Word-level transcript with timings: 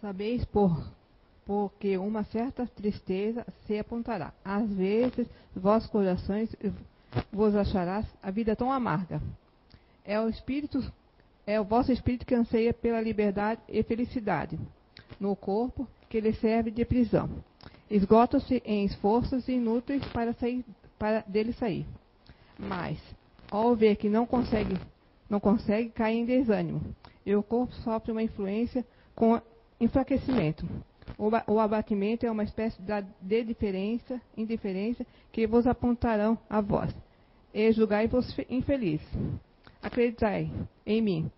Sabeis 0.00 0.44
por 0.44 0.94
porque 1.46 1.96
uma 1.96 2.24
certa 2.24 2.66
tristeza 2.66 3.46
se 3.66 3.78
apontará. 3.78 4.32
Às 4.44 4.68
vezes, 4.68 5.28
vossos 5.54 5.88
corações 5.88 6.54
vos 7.32 7.54
acharás 7.54 8.04
a 8.20 8.32
vida 8.32 8.56
tão 8.56 8.72
amarga. 8.72 9.22
É 10.04 10.20
o 10.20 10.28
espírito, 10.28 10.82
é 11.46 11.60
o 11.60 11.64
vosso 11.64 11.92
espírito 11.92 12.26
que 12.26 12.34
anseia 12.34 12.74
pela 12.74 13.00
liberdade 13.00 13.60
e 13.68 13.80
felicidade 13.84 14.58
no 15.20 15.36
corpo 15.36 15.86
que 16.10 16.20
lhe 16.20 16.32
serve 16.34 16.72
de 16.72 16.84
prisão. 16.84 17.30
Esgota-se 17.88 18.60
em 18.64 18.84
esforços 18.84 19.48
inúteis 19.48 20.04
para 20.06 20.32
sair 20.32 20.64
para 20.98 21.20
dele 21.20 21.52
sair. 21.52 21.86
Mas, 22.58 22.98
ao 23.50 23.76
ver 23.76 23.96
que 23.96 24.08
não 24.08 24.26
consegue, 24.26 24.76
não 25.28 25.38
consegue, 25.38 25.90
cai 25.90 26.14
em 26.14 26.24
desânimo. 26.24 26.80
E 27.24 27.36
o 27.36 27.42
corpo 27.42 27.72
sofre 27.74 28.12
uma 28.12 28.22
influência 28.22 28.84
com 29.14 29.40
enfraquecimento. 29.80 30.66
O 31.46 31.58
abatimento 31.58 32.26
é 32.26 32.30
uma 32.30 32.44
espécie 32.44 32.78
de 33.20 33.44
diferença, 33.44 34.20
indiferença 34.36 35.06
que 35.32 35.46
vos 35.46 35.66
apontarão 35.66 36.38
a 36.50 36.60
vós. 36.60 36.94
E 37.54 37.72
julgai-vos 37.72 38.36
infelizes. 38.50 39.08
Acreditai 39.82 40.50
em 40.84 41.00
mim. 41.00 41.30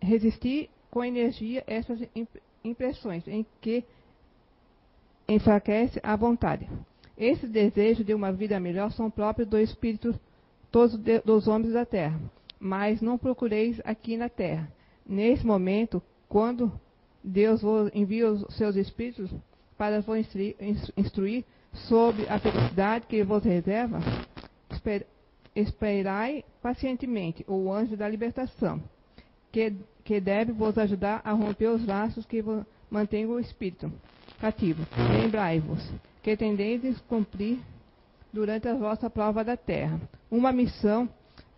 Resisti 0.00 0.68
com 0.90 1.04
energia 1.04 1.64
essas 1.66 2.00
impressões 2.64 3.26
em 3.28 3.46
que 3.60 3.84
enfraquece 5.28 6.00
a 6.02 6.14
vontade. 6.16 6.68
Esse 7.16 7.46
desejo 7.46 8.04
de 8.04 8.12
uma 8.12 8.32
vida 8.32 8.60
melhor 8.60 8.90
são 8.92 9.10
próprios 9.10 9.48
do 9.48 9.58
espírito 9.58 10.18
todos 10.70 10.98
dos 11.24 11.48
homens 11.48 11.72
da 11.72 11.86
terra. 11.86 12.20
Mas 12.60 13.00
não 13.00 13.16
procureis 13.16 13.80
aqui 13.84 14.16
na 14.16 14.28
terra. 14.28 14.70
Nesse 15.06 15.46
momento, 15.46 16.02
quando 16.28 16.72
Deus 17.26 17.60
envia 17.92 18.30
os 18.30 18.54
seus 18.54 18.76
espíritos 18.76 19.28
para 19.76 20.00
vos 20.00 20.16
instruir, 20.16 20.54
instruir 20.96 21.44
sobre 21.72 22.28
a 22.28 22.38
felicidade 22.38 23.06
que 23.08 23.24
vos 23.24 23.42
reserva, 23.42 23.98
esper, 24.70 25.04
esperai 25.54 26.44
pacientemente 26.62 27.44
o 27.48 27.72
anjo 27.72 27.96
da 27.96 28.08
libertação, 28.08 28.80
que, 29.50 29.74
que 30.04 30.20
deve 30.20 30.52
vos 30.52 30.78
ajudar 30.78 31.20
a 31.24 31.32
romper 31.32 31.66
os 31.66 31.84
laços 31.84 32.24
que 32.24 32.44
mantêm 32.88 33.26
o 33.26 33.40
espírito 33.40 33.92
cativo. 34.40 34.86
Lembrai-vos 35.10 35.82
que 36.22 36.36
tendeis 36.36 37.00
cumprir 37.08 37.58
durante 38.32 38.68
a 38.68 38.74
vossa 38.74 39.10
prova 39.10 39.42
da 39.42 39.56
terra. 39.56 40.00
Uma 40.30 40.52
missão 40.52 41.08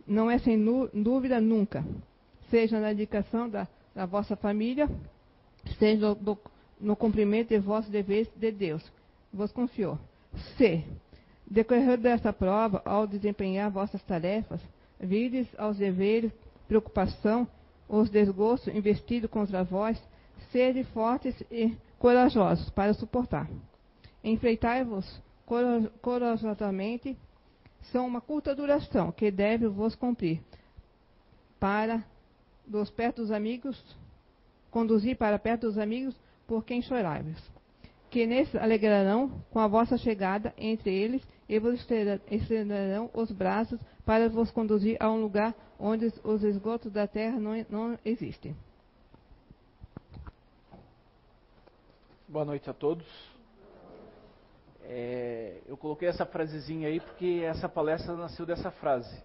não 0.07 0.31
é 0.31 0.39
sem 0.39 0.59
dúvida 0.95 1.39
nunca, 1.43 1.85
seja 2.51 2.81
na 2.81 2.89
dedicação 2.89 3.51
da, 3.51 3.69
da 3.95 4.07
vossa 4.07 4.35
família, 4.35 4.89
seja 5.79 6.15
do, 6.15 6.39
no 6.81 6.97
cumprimento 6.97 7.49
de 7.49 7.59
vossos 7.59 7.91
deveres 7.91 8.29
de 8.37 8.51
Deus, 8.51 8.83
vos 9.33 9.53
confiou. 9.53 9.99
C. 10.57 10.85
Decorrer 11.47 11.99
dessa 11.99 12.33
prova, 12.33 12.83
ao 12.85 13.07
desempenhar 13.07 13.71
vossas 13.71 14.03
tarefas, 14.03 14.61
vides 15.01 15.49
aos 15.59 15.79
deveres, 15.79 16.33
preocupação, 16.67 17.49
os 17.89 18.11
desgostos 18.11 18.75
investidos 18.75 19.31
contra 19.31 19.65
vós, 19.65 19.99
sede 20.53 20.85
fortes 20.85 21.35
e 21.51 21.75
corajosos 21.99 22.69
para 22.71 22.93
suportar. 22.93 23.49
Enfrentai-vos 24.23 25.23
corajosamente, 26.03 27.17
são 27.91 28.07
uma 28.07 28.21
curta 28.21 28.55
duração 28.55 29.11
que 29.11 29.31
deve 29.31 29.67
vos 29.69 29.95
cumprir, 29.95 30.43
para 31.59 32.05
dos 32.67 32.91
perto 32.91 33.23
dos 33.23 33.31
amigos 33.31 33.83
conduzir 34.79 35.17
para 35.17 35.41
perto 35.41 35.63
dos 35.63 35.77
amigos 35.77 36.15
por 36.47 36.65
quem 36.65 36.81
chorais. 36.81 37.37
Que 38.11 38.25
nesses 38.27 38.55
alegrarão 38.55 39.43
com 39.51 39.59
a 39.59 39.67
vossa 39.67 39.99
chegada 39.99 40.55
entre 40.57 40.95
eles 40.95 41.21
e 41.49 41.59
vos 41.59 41.85
estenderão 42.31 43.11
os 43.13 43.33
braços 43.33 43.81
para 44.07 44.29
vos 44.29 44.53
conduzir 44.53 44.97
a 45.01 45.11
um 45.11 45.21
lugar 45.21 45.53
onde 45.81 46.13
os 46.23 46.45
esgotos 46.45 46.93
da 46.93 47.09
terra 47.09 47.41
não, 47.41 47.53
não 47.69 47.99
existem. 48.05 48.57
Boa 52.29 52.45
noite 52.45 52.71
a 52.71 52.73
todos. 52.73 53.07
É, 54.85 55.59
eu 55.67 55.77
coloquei 55.77 56.09
essa 56.09 56.25
frasezinha 56.25 56.87
aí 56.87 57.01
porque 57.01 57.43
essa 57.45 57.69
palestra 57.69 58.15
nasceu 58.15 58.47
dessa 58.47 58.71
frase. 58.71 59.21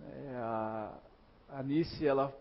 É, 0.00 0.36
a 0.36 0.92
Anice, 1.50 2.06
ela 2.06 2.32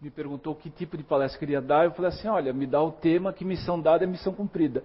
me 0.00 0.10
perguntou 0.10 0.54
que 0.54 0.70
tipo 0.70 0.96
de 0.96 1.02
palestra 1.02 1.40
queria 1.40 1.60
dar, 1.60 1.84
eu 1.84 1.90
falei 1.90 2.10
assim, 2.10 2.28
olha, 2.28 2.52
me 2.52 2.66
dá 2.66 2.80
o 2.80 2.92
tema 2.92 3.32
que 3.32 3.44
missão 3.44 3.80
dada 3.80 4.04
é 4.04 4.06
missão 4.06 4.32
cumprida. 4.32 4.84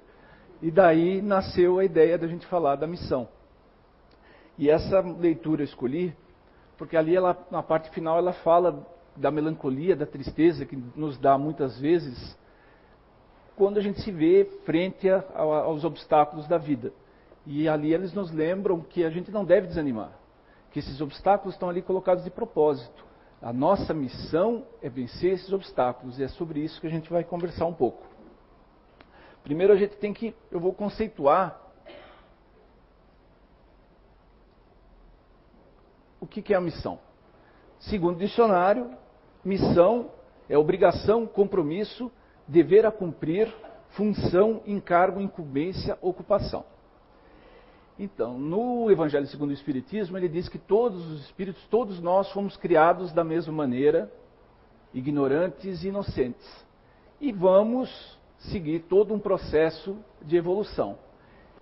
E 0.62 0.72
daí 0.72 1.22
nasceu 1.22 1.78
a 1.78 1.86
ideia 1.86 2.18
da 2.18 2.26
gente 2.26 2.48
falar 2.48 2.78
da 2.78 2.88
missão. 2.88 3.28
E 4.58 4.70
essa 4.70 5.02
leitura 5.02 5.62
eu 5.62 5.66
escolhi, 5.66 6.16
porque 6.78 6.98
ali 6.98 7.16
ela, 7.16 7.38
na 7.52 7.62
parte 7.62 7.92
final 7.92 8.18
ela 8.18 8.34
fala 8.34 8.88
da 9.16 9.30
melancolia, 9.30 9.96
da 9.96 10.06
tristeza 10.06 10.66
que 10.66 10.76
nos 10.96 11.18
dá 11.20 11.38
muitas 11.38 11.80
vezes 11.80 12.36
quando 13.56 13.78
a 13.78 13.82
gente 13.82 14.02
se 14.02 14.12
vê 14.12 14.46
frente 14.66 15.08
a, 15.08 15.24
a, 15.36 15.42
aos 15.42 15.84
obstáculos 15.84 16.48
da 16.48 16.58
vida. 16.58 16.92
E 17.46 17.70
ali 17.70 17.94
eles 17.94 18.14
nos 18.14 18.32
lembram 18.32 18.82
que 18.82 19.04
a 19.04 19.12
gente 19.12 19.30
não 19.30 19.46
deve 19.46 19.68
desanimar, 19.68 20.12
que 20.72 20.80
esses 20.80 21.00
obstáculos 21.02 21.54
estão 21.54 21.70
ali 21.70 21.84
colocados 21.84 22.24
de 22.24 22.32
propósito 22.32 23.13
a 23.44 23.52
nossa 23.52 23.94
missão 23.94 24.66
é 24.82 24.88
vencer 24.88 25.34
esses 25.34 25.52
obstáculos 25.52 26.18
e 26.18 26.24
é 26.24 26.30
sobre 26.30 26.62
isso 26.62 26.80
que 26.80 26.88
a 26.88 26.90
gente 26.90 27.10
vai 27.10 27.26
conversar 27.26 27.66
um 27.66 27.74
pouco. 27.74 28.08
Primeiro 29.44 29.74
a 29.74 29.76
gente 29.76 29.98
tem 29.98 30.14
que, 30.14 30.34
eu 30.50 30.62
vou 30.62 30.74
conceituar 30.74 31.60
o 36.22 36.26
que, 36.26 36.42
que 36.42 36.54
é 36.54 36.58
a 36.58 36.62
missão. 36.62 36.98
Segundo 37.80 38.16
o 38.16 38.20
dicionário, 38.20 38.92
missão 39.44 40.10
é 40.48 40.58
obrigação, 40.58 41.28
compromisso, 41.28 42.10
dever 42.48 42.86
a 42.86 42.94
cumprir, 42.94 43.54
função, 43.90 44.62
encargo, 44.66 45.20
incumbência, 45.20 45.98
ocupação. 46.02 46.64
Então, 47.98 48.40
no 48.40 48.90
Evangelho 48.90 49.28
segundo 49.28 49.52
o 49.52 49.54
Espiritismo, 49.54 50.18
ele 50.18 50.28
diz 50.28 50.50
que 50.50 50.58
todos 50.58 51.06
os 51.12 51.22
espíritos, 51.26 51.64
todos 51.68 52.00
nós 52.00 52.32
fomos 52.32 52.58
criados 52.58 53.12
da 53.14 53.24
mesma 53.24 53.54
maneira, 53.54 54.12
ignorantes 54.94 55.84
e 55.84 55.90
inocentes. 55.90 56.66
E 57.22 57.32
vamos 57.32 57.90
seguir 58.38 58.80
todo 58.82 59.14
um 59.14 59.20
processo 59.20 59.98
de 60.22 60.36
evolução. 60.36 60.98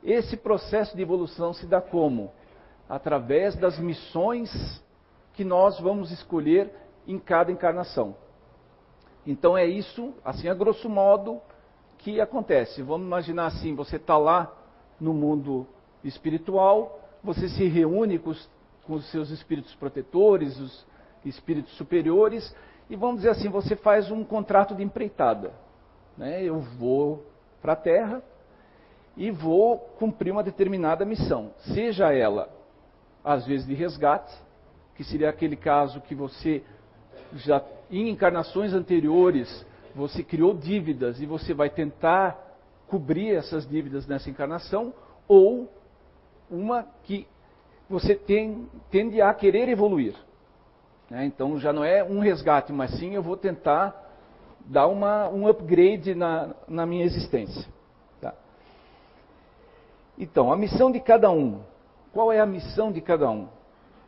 Esse 0.04 0.38
processo 0.38 0.96
de 0.96 1.02
evolução 1.02 1.54
se 1.54 1.66
dá 1.68 1.82
como? 1.82 2.32
Através 2.90 3.56
das 3.56 3.78
missões 3.78 4.50
que 5.34 5.44
nós 5.44 5.80
vamos 5.80 6.12
escolher 6.12 6.74
em 7.06 7.20
cada 7.20 7.52
encarnação. 7.52 8.16
Então 9.26 9.58
é 9.58 9.66
isso, 9.66 10.14
assim 10.24 10.48
a 10.48 10.54
grosso 10.54 10.90
modo, 10.90 11.40
que 12.00 12.20
acontece. 12.20 12.82
Vamos 12.82 13.06
imaginar 13.06 13.48
assim, 13.48 13.76
você 13.76 13.98
está 13.98 14.18
lá 14.18 14.52
no 15.00 15.14
mundo 15.14 15.68
espiritual, 16.04 17.00
você 17.24 17.48
se 17.50 17.68
reúne 17.68 18.18
com 18.18 18.32
os, 18.32 18.50
com 18.86 18.94
os 18.94 19.10
seus 19.12 19.30
espíritos 19.30 19.74
protetores, 19.76 20.60
os 20.60 20.86
espíritos 21.24 21.74
superiores, 21.78 22.56
e 22.90 22.96
vamos 22.96 23.18
dizer 23.18 23.30
assim, 23.30 23.50
você 23.50 23.76
faz 23.76 24.12
um 24.12 24.24
contrato 24.24 24.76
de 24.76 24.84
empreitada. 24.84 25.54
Né? 26.18 26.44
Eu 26.44 26.60
vou 26.60 27.26
para 27.62 27.74
a 27.74 27.76
Terra 27.76 28.24
e 29.16 29.30
vou 29.30 29.78
cumprir 30.00 30.32
uma 30.32 30.44
determinada 30.44 31.06
missão, 31.06 31.52
seja 31.74 32.14
ela, 32.14 32.50
às 33.24 33.46
vezes, 33.46 33.68
de 33.68 33.74
resgate, 33.74 34.34
que 34.96 35.04
seria 35.04 35.30
aquele 35.30 35.56
caso 35.56 36.02
que 36.02 36.16
você 36.16 36.64
já 37.34 37.64
em 37.90 38.10
encarnações 38.10 38.74
anteriores 38.74 39.66
você 39.96 40.24
criou 40.24 40.54
dívidas 40.54 41.20
e 41.20 41.26
você 41.26 41.54
vai 41.54 41.70
tentar 41.70 42.40
cobrir 42.88 43.36
essas 43.36 43.68
dívidas 43.68 44.08
nessa 44.08 44.30
encarnação, 44.30 44.94
ou 45.28 45.72
uma 46.52 46.86
que 47.04 47.26
você 47.90 48.14
tem, 48.14 48.68
tende 48.92 49.22
a 49.22 49.34
querer 49.34 49.70
evoluir. 49.70 50.16
Né? 51.10 51.26
Então 51.26 51.58
já 51.60 51.74
não 51.74 51.84
é 51.84 52.04
um 52.04 52.20
resgate, 52.20 52.72
mas 52.72 52.92
sim 53.00 53.16
eu 53.16 53.24
vou 53.24 53.38
tentar 53.38 54.10
dar 54.66 54.88
uma, 54.88 55.30
um 55.30 55.48
upgrade 55.48 56.14
na, 56.14 56.54
na 56.68 56.86
minha 56.86 57.06
existência. 57.06 57.68
Tá? 58.20 58.34
Então, 60.18 60.52
a 60.52 60.58
missão 60.58 60.92
de 60.92 61.00
cada 61.00 61.32
um. 61.32 61.62
Qual 62.14 62.32
é 62.32 62.40
a 62.40 62.46
missão 62.46 62.92
de 62.92 63.02
cada 63.02 63.30
um? 63.30 63.48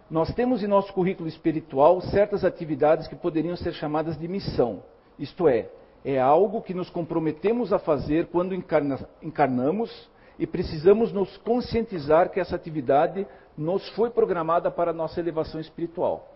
Nós 0.09 0.33
temos 0.33 0.61
em 0.61 0.67
nosso 0.67 0.93
currículo 0.93 1.27
espiritual 1.27 1.99
certas 2.01 2.43
atividades 2.43 3.07
que 3.07 3.15
poderiam 3.15 3.55
ser 3.55 3.73
chamadas 3.73 4.17
de 4.17 4.27
missão. 4.27 4.83
Isto 5.17 5.47
é, 5.47 5.69
é 6.03 6.19
algo 6.19 6.61
que 6.61 6.73
nos 6.73 6.89
comprometemos 6.89 7.71
a 7.71 7.79
fazer 7.79 8.27
quando 8.27 8.53
encarna, 8.53 8.99
encarnamos 9.21 10.09
e 10.37 10.47
precisamos 10.47 11.11
nos 11.11 11.37
conscientizar 11.37 12.29
que 12.29 12.39
essa 12.39 12.55
atividade 12.55 13.27
nos 13.57 13.87
foi 13.89 14.09
programada 14.09 14.71
para 14.71 14.91
a 14.91 14.93
nossa 14.93 15.19
elevação 15.19 15.59
espiritual. 15.59 16.27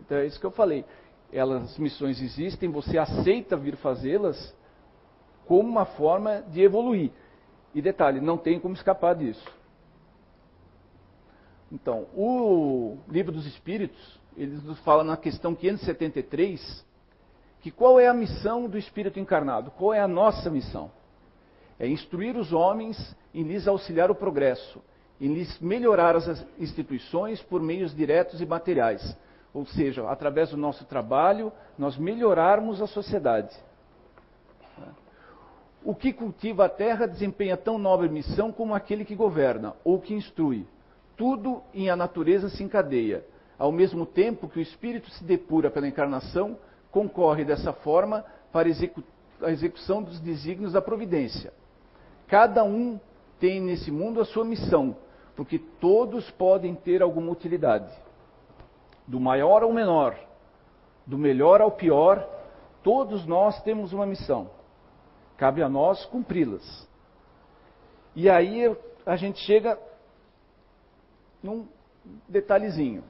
Então 0.00 0.18
é 0.18 0.26
isso 0.26 0.40
que 0.40 0.46
eu 0.46 0.50
falei. 0.50 0.84
Elas, 1.32 1.62
as 1.64 1.78
missões 1.78 2.20
existem, 2.20 2.70
você 2.70 2.98
aceita 2.98 3.56
vir 3.56 3.76
fazê-las 3.76 4.54
como 5.46 5.68
uma 5.68 5.84
forma 5.84 6.42
de 6.42 6.62
evoluir. 6.62 7.10
E 7.74 7.82
detalhe, 7.82 8.20
não 8.20 8.36
tem 8.36 8.58
como 8.58 8.74
escapar 8.74 9.14
disso. 9.14 9.44
Então, 11.72 12.06
o 12.14 12.98
Livro 13.08 13.32
dos 13.32 13.46
Espíritos, 13.46 14.20
ele 14.36 14.56
nos 14.58 14.78
fala 14.80 15.02
na 15.02 15.16
questão 15.16 15.54
573, 15.54 16.84
que 17.60 17.70
qual 17.70 17.98
é 17.98 18.06
a 18.06 18.14
missão 18.14 18.68
do 18.68 18.78
Espírito 18.78 19.18
encarnado? 19.18 19.70
Qual 19.72 19.92
é 19.92 20.00
a 20.00 20.06
nossa 20.06 20.50
missão? 20.50 20.90
É 21.78 21.88
instruir 21.88 22.36
os 22.36 22.52
homens 22.52 23.16
em 23.32 23.42
lhes 23.42 23.66
auxiliar 23.66 24.10
o 24.10 24.14
progresso, 24.14 24.82
em 25.20 25.32
lhes 25.32 25.58
melhorar 25.60 26.16
as 26.16 26.46
instituições 26.58 27.42
por 27.42 27.60
meios 27.60 27.94
diretos 27.94 28.40
e 28.40 28.46
materiais. 28.46 29.16
Ou 29.52 29.66
seja, 29.66 30.08
através 30.08 30.50
do 30.50 30.56
nosso 30.56 30.84
trabalho, 30.84 31.52
nós 31.78 31.96
melhorarmos 31.96 32.80
a 32.82 32.86
sociedade. 32.86 33.54
O 35.84 35.94
que 35.94 36.12
cultiva 36.12 36.64
a 36.64 36.68
terra 36.68 37.06
desempenha 37.06 37.56
tão 37.56 37.78
nobre 37.78 38.08
missão 38.08 38.50
como 38.50 38.74
aquele 38.74 39.04
que 39.04 39.14
governa 39.14 39.74
ou 39.84 40.00
que 40.00 40.14
instrui 40.14 40.66
tudo 41.16 41.62
em 41.72 41.90
a 41.90 41.96
natureza 41.96 42.48
se 42.48 42.62
encadeia. 42.62 43.24
Ao 43.58 43.70
mesmo 43.70 44.04
tempo 44.04 44.48
que 44.48 44.58
o 44.58 44.62
espírito 44.62 45.10
se 45.10 45.22
depura 45.22 45.70
pela 45.70 45.86
encarnação, 45.86 46.58
concorre 46.90 47.44
dessa 47.44 47.72
forma 47.72 48.24
para 48.52 48.68
a 49.42 49.50
execução 49.50 50.02
dos 50.02 50.20
desígnios 50.20 50.72
da 50.72 50.82
providência. 50.82 51.52
Cada 52.28 52.64
um 52.64 52.98
tem 53.38 53.60
nesse 53.60 53.90
mundo 53.90 54.20
a 54.20 54.24
sua 54.24 54.44
missão, 54.44 54.96
porque 55.36 55.58
todos 55.58 56.30
podem 56.32 56.74
ter 56.74 57.02
alguma 57.02 57.30
utilidade. 57.30 57.92
Do 59.06 59.20
maior 59.20 59.62
ao 59.62 59.72
menor, 59.72 60.16
do 61.06 61.18
melhor 61.18 61.60
ao 61.60 61.70
pior, 61.70 62.26
todos 62.82 63.26
nós 63.26 63.60
temos 63.62 63.92
uma 63.92 64.06
missão. 64.06 64.50
Cabe 65.36 65.62
a 65.62 65.68
nós 65.68 66.04
cumpri-las. 66.06 66.88
E 68.14 68.30
aí 68.30 68.74
a 69.04 69.16
gente 69.16 69.40
chega 69.40 69.78
num 71.42 71.66
detalhezinho. 72.28 73.02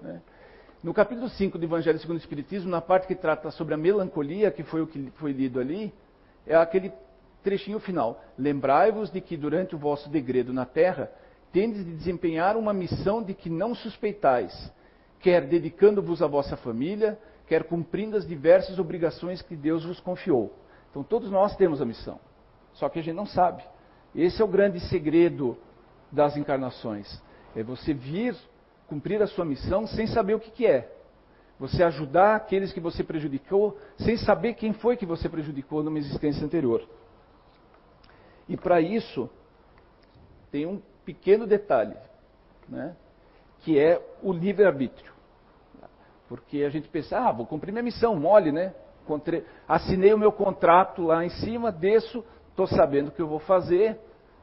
Né? 0.00 0.22
No 0.82 0.94
capítulo 0.94 1.28
5 1.28 1.58
do 1.58 1.64
Evangelho 1.64 1.98
segundo 1.98 2.16
o 2.16 2.20
Espiritismo, 2.20 2.70
na 2.70 2.80
parte 2.80 3.06
que 3.06 3.14
trata 3.14 3.50
sobre 3.50 3.74
a 3.74 3.76
melancolia, 3.76 4.50
que 4.50 4.62
foi 4.62 4.82
o 4.82 4.86
que 4.86 5.10
foi 5.16 5.32
lido 5.32 5.58
ali, 5.58 5.92
é 6.46 6.54
aquele 6.54 6.92
trechinho 7.44 7.78
final. 7.78 8.20
Lembrai-vos 8.36 9.12
de 9.12 9.20
que 9.20 9.36
durante 9.36 9.76
o 9.76 9.78
vosso 9.78 10.08
degredo 10.08 10.52
na 10.52 10.64
terra, 10.64 11.12
tendes 11.52 11.84
de 11.84 11.94
desempenhar 11.94 12.56
uma 12.56 12.72
missão 12.72 13.22
de 13.22 13.34
que 13.34 13.48
não 13.48 13.74
suspeitais, 13.74 14.72
quer 15.20 15.46
dedicando-vos 15.46 16.20
à 16.20 16.26
vossa 16.26 16.56
família, 16.56 17.16
quer 17.46 17.62
cumprindo 17.64 18.16
as 18.16 18.26
diversas 18.26 18.78
obrigações 18.78 19.40
que 19.42 19.54
Deus 19.54 19.84
vos 19.84 20.00
confiou. 20.00 20.52
Então 20.90 21.04
todos 21.04 21.30
nós 21.30 21.54
temos 21.54 21.80
a 21.80 21.84
missão, 21.84 22.18
só 22.72 22.88
que 22.88 22.98
a 22.98 23.02
gente 23.02 23.14
não 23.14 23.26
sabe. 23.26 23.62
Esse 24.14 24.42
é 24.42 24.44
o 24.44 24.48
grande 24.48 24.80
segredo 24.80 25.56
das 26.10 26.36
encarnações. 26.36 27.22
É 27.54 27.62
você 27.62 27.92
vir 27.92 28.34
cumprir 28.88 29.22
a 29.22 29.26
sua 29.26 29.44
missão 29.44 29.86
sem 29.86 30.06
saber 30.06 30.34
o 30.34 30.40
que, 30.40 30.50
que 30.50 30.66
é. 30.66 30.90
Você 31.58 31.82
ajudar 31.84 32.34
aqueles 32.36 32.72
que 32.72 32.80
você 32.80 33.04
prejudicou 33.04 33.78
sem 33.96 34.16
saber 34.16 34.54
quem 34.54 34.72
foi 34.72 34.96
que 34.96 35.06
você 35.06 35.28
prejudicou 35.28 35.82
numa 35.82 35.98
existência 35.98 36.44
anterior. 36.44 36.82
E 38.48 38.56
para 38.56 38.80
isso, 38.80 39.28
tem 40.50 40.66
um 40.66 40.80
pequeno 41.04 41.46
detalhe, 41.46 41.96
né? 42.68 42.96
que 43.60 43.78
é 43.78 44.00
o 44.22 44.32
livre-arbítrio. 44.32 45.12
Porque 46.28 46.62
a 46.62 46.70
gente 46.70 46.88
pensa, 46.88 47.18
ah, 47.18 47.32
vou 47.32 47.46
cumprir 47.46 47.72
minha 47.72 47.82
missão, 47.82 48.14
mole, 48.16 48.52
né? 48.52 48.74
assinei 49.68 50.12
o 50.14 50.18
meu 50.18 50.32
contrato 50.32 51.02
lá 51.02 51.24
em 51.24 51.30
cima, 51.30 51.70
desço, 51.70 52.24
estou 52.50 52.66
sabendo 52.66 53.08
o 53.08 53.10
que 53.12 53.20
eu 53.20 53.28
vou 53.28 53.40
fazer, 53.40 53.98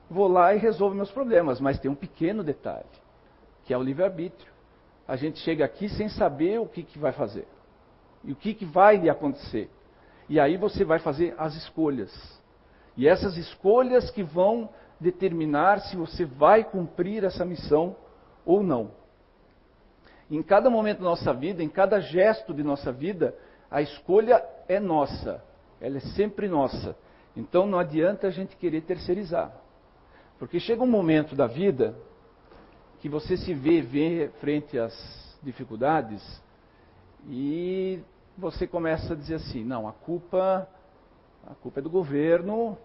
vou 0.10 0.28
lá 0.28 0.54
e 0.54 0.60
resolvo 0.60 0.96
meus 0.96 1.12
problemas. 1.12 1.60
Mas 1.60 1.80
tem 1.80 1.90
um 1.90 1.96
pequeno 1.96 2.44
detalhe 2.44 2.86
que 3.64 3.74
é 3.74 3.78
o 3.78 3.84
livre-arbítrio. 3.84 4.52
A 5.08 5.16
gente 5.16 5.40
chega 5.40 5.66
aqui 5.66 5.90
sem 5.90 6.10
saber 6.10 6.60
o 6.60 6.66
que, 6.66 6.84
que 6.84 6.98
vai 6.98 7.12
fazer 7.12 7.48
e 8.24 8.32
o 8.32 8.36
que, 8.36 8.54
que 8.54 8.66
vai 8.66 8.98
lhe 8.98 9.10
acontecer. 9.10 9.70
E 10.30 10.40
aí 10.40 10.58
você 10.58 10.84
vai 10.84 11.00
fazer 11.00 11.36
as 11.38 11.56
escolhas. 11.56 12.41
E 12.96 13.08
essas 13.08 13.38
escolhas 13.38 14.10
que 14.12 14.24
vão 14.24 14.70
determinar 15.00 15.80
se 15.82 15.96
você 15.96 16.26
vai 16.26 16.64
cumprir 16.64 17.24
essa 17.24 17.44
missão 17.46 17.96
ou 18.46 18.62
não. 18.62 18.92
Em 20.30 20.42
cada 20.42 20.70
momento 20.70 21.00
da 21.00 21.06
nossa 21.06 21.34
vida, 21.34 21.64
em 21.64 21.70
cada 21.70 22.00
gesto 22.00 22.54
de 22.54 22.64
nossa 22.64 22.92
vida, 22.92 23.36
a 23.70 23.82
escolha 23.82 24.44
é 24.68 24.80
nossa. 24.80 25.44
Ela 25.80 25.98
é 25.98 26.02
sempre 26.16 26.48
nossa. 26.48 26.96
Então 27.36 27.66
não 27.66 27.80
adianta 27.80 28.28
a 28.28 28.32
gente 28.32 28.56
querer 28.56 28.82
terceirizar. 28.82 29.52
Porque 30.38 30.60
chega 30.60 30.84
um 30.84 30.88
momento 30.88 31.36
da 31.36 31.48
vida 31.48 31.96
que 33.00 33.10
você 33.10 33.36
se 33.38 33.54
vê, 33.54 33.82
vê 33.82 34.30
frente 34.40 34.78
às 34.78 35.40
dificuldades 35.42 36.22
e 37.28 38.00
você 38.38 38.66
começa 38.66 39.14
a 39.14 39.16
dizer 39.16 39.36
assim, 39.36 39.64
não, 39.64 39.88
a 39.88 39.92
culpa, 39.92 40.68
a 41.48 41.56
culpa 41.56 41.80
é 41.80 41.84
do 41.84 41.90
governo, 41.90 42.78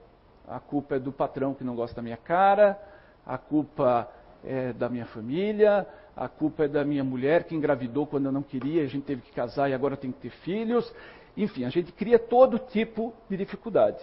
a 0.48 0.58
culpa 0.58 0.96
é 0.96 0.98
do 0.98 1.12
patrão 1.12 1.54
que 1.54 1.64
não 1.64 1.74
gosta 1.74 1.96
da 1.96 2.02
minha 2.02 2.16
cara, 2.16 2.80
a 3.24 3.36
culpa 3.36 4.08
é 4.44 4.72
da 4.72 4.88
minha 4.88 5.06
família, 5.06 5.86
a 6.16 6.28
culpa 6.28 6.64
é 6.64 6.68
da 6.68 6.84
minha 6.84 7.04
mulher 7.04 7.44
que 7.44 7.54
engravidou 7.54 8.06
quando 8.06 8.26
eu 8.26 8.32
não 8.32 8.42
queria, 8.42 8.82
a 8.82 8.86
gente 8.86 9.04
teve 9.04 9.22
que 9.22 9.32
casar 9.32 9.68
e 9.68 9.74
agora 9.74 9.96
tem 9.96 10.12
que 10.12 10.20
ter 10.20 10.30
filhos. 10.30 10.92
Enfim, 11.36 11.64
a 11.64 11.68
gente 11.68 11.92
cria 11.92 12.18
todo 12.18 12.58
tipo 12.58 13.12
de 13.28 13.36
dificuldade. 13.36 14.02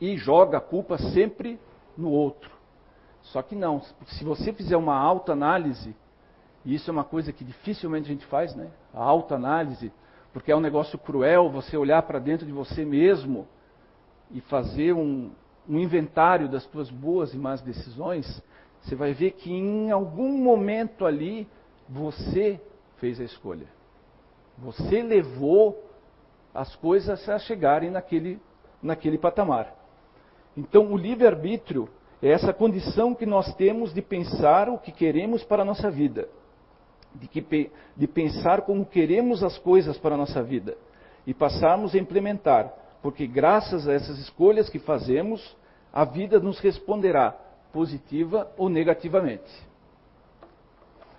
E 0.00 0.16
joga 0.16 0.58
a 0.58 0.60
culpa 0.60 0.98
sempre 0.98 1.60
no 1.96 2.10
outro. 2.10 2.50
Só 3.22 3.40
que 3.40 3.54
não, 3.54 3.80
se 4.06 4.24
você 4.24 4.52
fizer 4.52 4.76
uma 4.76 4.96
autoanálise, 4.98 5.94
e 6.64 6.74
isso 6.74 6.90
é 6.90 6.92
uma 6.92 7.04
coisa 7.04 7.32
que 7.32 7.44
dificilmente 7.44 8.06
a 8.06 8.12
gente 8.12 8.26
faz, 8.26 8.54
né? 8.56 8.70
A 8.92 9.02
autoanálise, 9.02 9.92
porque 10.32 10.50
é 10.50 10.56
um 10.56 10.60
negócio 10.60 10.98
cruel 10.98 11.50
você 11.50 11.76
olhar 11.76 12.02
para 12.02 12.18
dentro 12.18 12.46
de 12.46 12.52
você 12.52 12.84
mesmo 12.84 13.46
e 14.30 14.40
fazer 14.40 14.92
um, 14.92 15.30
um 15.68 15.78
inventário 15.78 16.48
das 16.48 16.64
suas 16.64 16.90
boas 16.90 17.34
e 17.34 17.38
más 17.38 17.60
decisões, 17.60 18.42
você 18.80 18.94
vai 18.94 19.12
ver 19.12 19.32
que 19.32 19.52
em 19.52 19.90
algum 19.90 20.38
momento 20.38 21.04
ali 21.04 21.46
você 21.88 22.60
fez 22.96 23.20
a 23.20 23.24
escolha. 23.24 23.66
Você 24.58 25.02
levou 25.02 25.90
as 26.54 26.74
coisas 26.76 27.28
a 27.28 27.38
chegarem 27.38 27.90
naquele, 27.90 28.40
naquele 28.82 29.18
patamar. 29.18 29.74
Então, 30.56 30.92
o 30.92 30.96
livre-arbítrio 30.96 31.88
é 32.22 32.30
essa 32.30 32.52
condição 32.52 33.14
que 33.14 33.24
nós 33.26 33.54
temos 33.54 33.92
de 33.92 34.02
pensar 34.02 34.68
o 34.68 34.78
que 34.78 34.92
queremos 34.92 35.42
para 35.42 35.62
a 35.62 35.64
nossa 35.64 35.90
vida, 35.90 36.28
de, 37.14 37.28
que, 37.28 37.70
de 37.96 38.06
pensar 38.06 38.62
como 38.62 38.86
queremos 38.86 39.42
as 39.42 39.58
coisas 39.58 39.98
para 39.98 40.14
a 40.14 40.18
nossa 40.18 40.42
vida 40.42 40.76
e 41.26 41.32
passarmos 41.32 41.94
a 41.94 41.98
implementar, 41.98 42.72
porque 43.00 43.26
graças 43.26 43.88
a 43.88 43.92
essas 43.92 44.18
escolhas 44.18 44.68
que 44.68 44.78
fazemos, 44.78 45.56
a 45.92 46.04
vida 46.04 46.40
nos 46.40 46.58
responderá 46.58 47.32
positiva 47.72 48.50
ou 48.56 48.68
negativamente. 48.68 49.50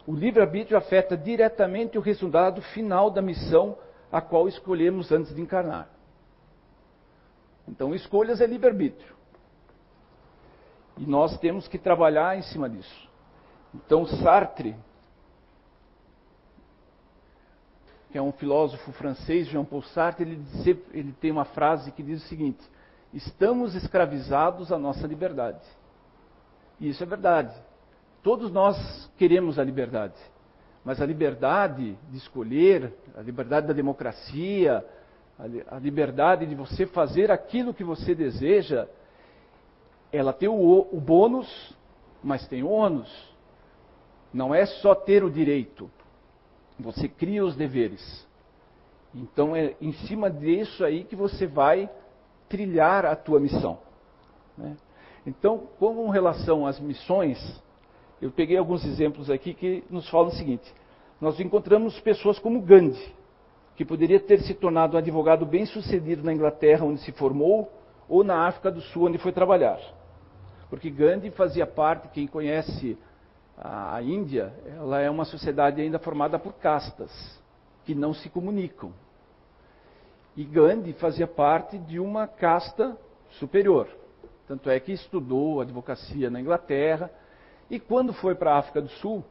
O 0.06 0.14
livre-arbítrio 0.14 0.78
afeta 0.78 1.16
diretamente 1.16 1.98
o 1.98 2.02
resultado 2.02 2.62
final 2.62 3.10
da 3.10 3.22
missão 3.22 3.78
a 4.12 4.22
qual 4.22 4.48
escolhemos 4.48 5.12
antes 5.12 5.34
de 5.34 5.42
encarnar. 5.42 5.90
Então, 7.68 7.96
escolhas 7.96 8.42
é 8.42 8.46
livre-arbítrio. 8.46 9.16
E 10.98 11.06
nós 11.06 11.38
temos 11.40 11.68
que 11.68 11.78
trabalhar 11.78 12.38
em 12.38 12.42
cima 12.44 12.70
disso. 12.70 13.10
Então, 13.74 14.06
Sartre, 14.06 14.76
que 18.14 18.18
é 18.20 18.22
um 18.22 18.32
filósofo 18.32 18.92
francês, 18.92 19.48
Jean-Paul 19.48 19.82
Sartre, 19.82 20.24
ele, 20.24 20.84
ele 20.94 21.12
tem 21.14 21.32
uma 21.32 21.46
frase 21.46 21.92
que 21.92 22.04
diz 22.04 22.24
o 22.24 22.28
seguinte: 22.28 22.62
Estamos 23.12 23.74
escravizados 23.74 24.72
à 24.72 24.78
nossa 24.78 25.08
liberdade. 25.08 25.66
E 26.80 26.90
isso 26.90 27.02
é 27.02 27.08
verdade. 27.08 27.60
Todos 28.22 28.52
nós 28.52 29.10
queremos 29.18 29.58
a 29.58 29.64
liberdade. 29.64 30.14
Mas 30.86 31.02
a 31.02 31.08
liberdade 31.08 31.98
de 32.12 32.18
escolher, 32.18 32.94
a 33.18 33.22
liberdade 33.22 33.66
da 33.66 33.74
democracia, 33.74 34.86
a 35.68 35.80
liberdade 35.80 36.46
de 36.46 36.54
você 36.54 36.86
fazer 36.86 37.32
aquilo 37.32 37.74
que 37.74 37.84
você 37.84 38.14
deseja, 38.14 38.88
ela 40.12 40.32
tem 40.32 40.48
o, 40.48 40.88
o 40.92 41.02
bônus, 41.02 41.76
mas 42.24 42.48
tem 42.48 42.62
o 42.62 42.70
ônus. 42.70 43.12
Não 44.32 44.54
é 44.54 44.68
só 44.68 44.94
ter 44.94 45.24
o 45.24 45.32
direito, 45.32 45.90
você 46.84 47.08
cria 47.08 47.44
os 47.44 47.56
deveres. 47.56 48.28
Então 49.16 49.56
é 49.56 49.76
em 49.80 49.94
cima 49.94 50.30
disso 50.30 50.84
aí 50.84 51.06
que 51.06 51.16
você 51.16 51.48
vai 51.48 51.90
trilhar 52.50 53.06
a 53.06 53.16
tua 53.16 53.40
missão. 53.40 53.80
Né? 54.58 54.76
Então, 55.26 55.68
com 55.80 56.10
relação 56.10 56.68
às 56.68 56.80
missões, 56.80 57.40
eu 58.22 58.30
peguei 58.30 58.58
alguns 58.58 58.84
exemplos 58.86 59.30
aqui 59.30 59.54
que 59.54 59.84
nos 59.90 60.10
falam 60.10 60.28
o 60.28 60.36
seguinte: 60.36 60.72
nós 61.22 61.40
encontramos 61.40 61.98
pessoas 62.02 62.38
como 62.38 62.62
Gandhi, 62.62 63.14
que 63.76 63.86
poderia 63.86 64.20
ter 64.20 64.42
se 64.42 64.54
tornado 64.54 64.96
um 64.96 65.00
advogado 65.00 65.46
bem 65.46 65.66
sucedido 65.66 66.24
na 66.24 66.34
Inglaterra, 66.34 66.86
onde 66.86 67.00
se 67.00 67.14
formou, 67.14 67.72
ou 68.10 68.24
na 68.24 68.46
África 68.46 68.70
do 68.70 68.82
Sul, 68.82 69.08
onde 69.08 69.18
foi 69.18 69.32
trabalhar. 69.32 69.80
Porque 70.70 70.90
Gandhi 70.90 71.32
fazia 71.32 71.66
parte, 71.66 72.10
quem 72.10 72.28
conhece 72.28 72.98
a, 73.58 74.02
Índia, 74.02 74.54
ela 74.66 75.00
é 75.00 75.10
uma 75.10 75.26
sociedade 75.26 75.82
ainda 75.82 76.00
formada 76.00 76.40
por 76.40 76.54
castas, 76.54 77.12
que 77.86 77.94
não 77.94 78.14
se 78.14 78.30
comunicam. 78.30 78.92
E 80.36 80.44
Gandhi 80.44 80.94
fazia 80.94 81.28
parte 81.28 81.78
de 81.78 82.00
uma 82.00 82.28
casta 82.28 82.98
superior. 83.40 83.88
Tanto 84.48 84.70
é 84.70 84.80
que 84.80 84.92
estudou 84.92 85.62
advocacia 85.62 86.30
na 86.30 86.42
Inglaterra. 86.42 87.12
E 87.70 87.80
quando 87.80 88.14
foi 88.14 88.34
para 88.34 88.54
a 88.54 88.58
África 88.58 88.82
do 88.82 88.90
Sul, 88.90 89.24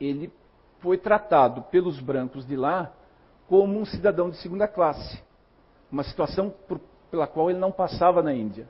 ele 0.00 0.32
foi 0.80 0.98
tratado 0.98 1.62
pelos 1.62 2.00
brancos 2.00 2.46
de 2.46 2.56
lá 2.56 2.92
como 3.48 3.78
um 3.78 3.84
cidadão 3.84 4.30
de 4.30 4.36
segunda 4.38 4.66
classe. 4.66 5.22
Uma 5.90 6.02
situação 6.02 6.50
por, 6.66 6.80
pela 7.10 7.26
qual 7.26 7.50
ele 7.50 7.58
não 7.58 7.72
passava 7.72 8.22
na 8.22 8.34
Índia. 8.34 8.66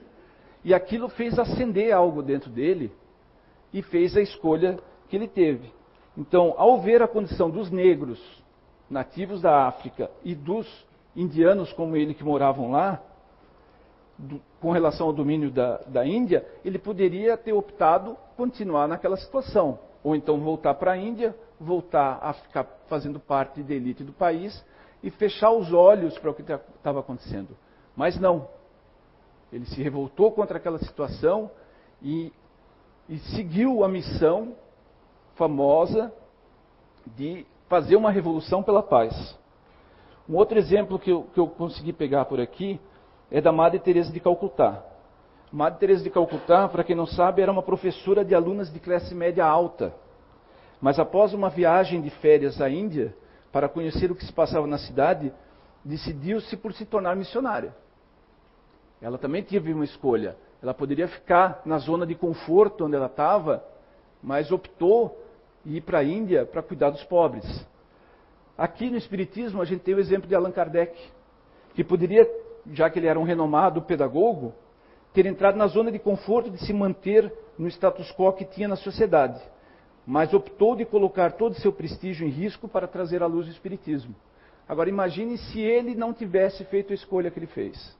E 0.62 0.74
aquilo 0.74 1.08
fez 1.08 1.38
acender 1.38 1.92
algo 1.92 2.22
dentro 2.22 2.50
dele 2.50 2.92
e 3.72 3.82
fez 3.82 4.16
a 4.16 4.20
escolha 4.20 4.78
que 5.08 5.16
ele 5.16 5.28
teve. 5.28 5.72
Então, 6.16 6.54
ao 6.56 6.80
ver 6.80 7.02
a 7.02 7.08
condição 7.08 7.50
dos 7.50 7.70
negros 7.70 8.20
nativos 8.90 9.40
da 9.40 9.66
África 9.66 10.10
e 10.24 10.34
dos 10.34 10.66
indianos 11.14 11.72
como 11.72 11.96
ele 11.96 12.14
que 12.14 12.24
moravam 12.24 12.70
lá, 12.70 13.02
do, 14.18 14.40
com 14.60 14.72
relação 14.72 15.06
ao 15.06 15.12
domínio 15.12 15.50
da, 15.50 15.78
da 15.86 16.04
Índia, 16.04 16.46
ele 16.64 16.78
poderia 16.78 17.36
ter 17.36 17.52
optado 17.52 18.16
continuar 18.36 18.88
naquela 18.88 19.16
situação. 19.16 19.78
Ou 20.02 20.16
então 20.16 20.40
voltar 20.40 20.74
para 20.74 20.92
a 20.92 20.96
Índia, 20.96 21.34
voltar 21.60 22.18
a 22.20 22.32
ficar 22.32 22.64
fazendo 22.88 23.20
parte 23.20 23.62
da 23.62 23.74
elite 23.74 24.02
do 24.02 24.12
país 24.12 24.64
e 25.02 25.10
fechar 25.10 25.52
os 25.52 25.72
olhos 25.72 26.18
para 26.18 26.30
o 26.30 26.34
que 26.34 26.42
estava 26.42 27.00
acontecendo. 27.00 27.56
Mas 27.94 28.18
não. 28.18 28.48
Ele 29.52 29.64
se 29.66 29.82
revoltou 29.82 30.32
contra 30.32 30.58
aquela 30.58 30.78
situação 30.78 31.50
e, 32.02 32.32
e 33.08 33.18
seguiu 33.18 33.82
a 33.82 33.88
missão 33.88 34.54
famosa 35.34 36.12
de 37.16 37.46
fazer 37.68 37.96
uma 37.96 38.10
revolução 38.10 38.62
pela 38.62 38.82
paz. 38.82 39.36
Um 40.28 40.36
outro 40.36 40.58
exemplo 40.58 40.98
que 40.98 41.10
eu, 41.10 41.22
que 41.32 41.40
eu 41.40 41.46
consegui 41.46 41.92
pegar 41.92 42.26
por 42.26 42.40
aqui 42.40 42.78
é 43.30 43.40
da 43.40 43.50
Madre 43.50 43.78
Teresa 43.78 44.12
de 44.12 44.20
Calcutá. 44.20 44.84
Madre 45.50 45.78
Teresa 45.78 46.04
de 46.04 46.10
Calcutá, 46.10 46.68
para 46.68 46.84
quem 46.84 46.94
não 46.94 47.06
sabe, 47.06 47.40
era 47.40 47.50
uma 47.50 47.62
professora 47.62 48.24
de 48.24 48.34
alunas 48.34 48.70
de 48.70 48.78
classe 48.78 49.14
média 49.14 49.46
alta. 49.46 49.94
Mas 50.80 50.98
após 50.98 51.32
uma 51.32 51.48
viagem 51.48 52.02
de 52.02 52.10
férias 52.10 52.60
à 52.60 52.68
Índia, 52.68 53.14
para 53.50 53.68
conhecer 53.68 54.10
o 54.10 54.14
que 54.14 54.24
se 54.24 54.32
passava 54.32 54.66
na 54.66 54.76
cidade, 54.76 55.32
decidiu-se 55.82 56.54
por 56.58 56.74
se 56.74 56.84
tornar 56.84 57.16
missionária. 57.16 57.74
Ela 59.00 59.16
também 59.16 59.42
teve 59.42 59.72
uma 59.72 59.84
escolha. 59.84 60.36
Ela 60.62 60.74
poderia 60.74 61.08
ficar 61.08 61.62
na 61.64 61.78
zona 61.78 62.06
de 62.06 62.14
conforto 62.14 62.84
onde 62.84 62.96
ela 62.96 63.06
estava, 63.06 63.64
mas 64.22 64.50
optou 64.50 65.22
ir 65.64 65.80
para 65.82 65.98
a 65.98 66.04
Índia 66.04 66.44
para 66.44 66.62
cuidar 66.62 66.90
dos 66.90 67.04
pobres. 67.04 67.66
Aqui 68.56 68.90
no 68.90 68.96
Espiritismo 68.96 69.62
a 69.62 69.64
gente 69.64 69.82
tem 69.82 69.94
o 69.94 70.00
exemplo 70.00 70.28
de 70.28 70.34
Allan 70.34 70.50
Kardec, 70.50 70.98
que 71.74 71.84
poderia 71.84 72.26
já 72.72 72.90
que 72.90 72.98
ele 72.98 73.06
era 73.06 73.18
um 73.18 73.24
renomado 73.24 73.82
pedagogo, 73.82 74.52
ter 75.12 75.26
entrado 75.26 75.56
na 75.56 75.66
zona 75.66 75.90
de 75.90 75.98
conforto 75.98 76.50
de 76.50 76.58
se 76.58 76.72
manter 76.72 77.32
no 77.58 77.68
status 77.68 78.12
quo 78.12 78.32
que 78.32 78.44
tinha 78.44 78.68
na 78.68 78.76
sociedade, 78.76 79.40
mas 80.06 80.32
optou 80.32 80.76
de 80.76 80.84
colocar 80.84 81.32
todo 81.32 81.52
o 81.52 81.60
seu 81.60 81.72
prestígio 81.72 82.26
em 82.26 82.30
risco 82.30 82.68
para 82.68 82.86
trazer 82.86 83.22
à 83.22 83.26
luz 83.26 83.46
o 83.46 83.50
Espiritismo. 83.50 84.14
Agora 84.68 84.88
imagine 84.88 85.38
se 85.38 85.60
ele 85.60 85.94
não 85.94 86.12
tivesse 86.12 86.64
feito 86.66 86.92
a 86.92 86.94
escolha 86.94 87.30
que 87.30 87.38
ele 87.38 87.46
fez. 87.46 87.96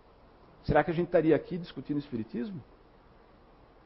Será 0.65 0.85
que 0.85 0.91
a 0.91 0.95
gente 0.95 1.07
estaria 1.07 1.35
aqui 1.35 1.57
discutindo 1.57 1.99
Espiritismo? 1.99 2.63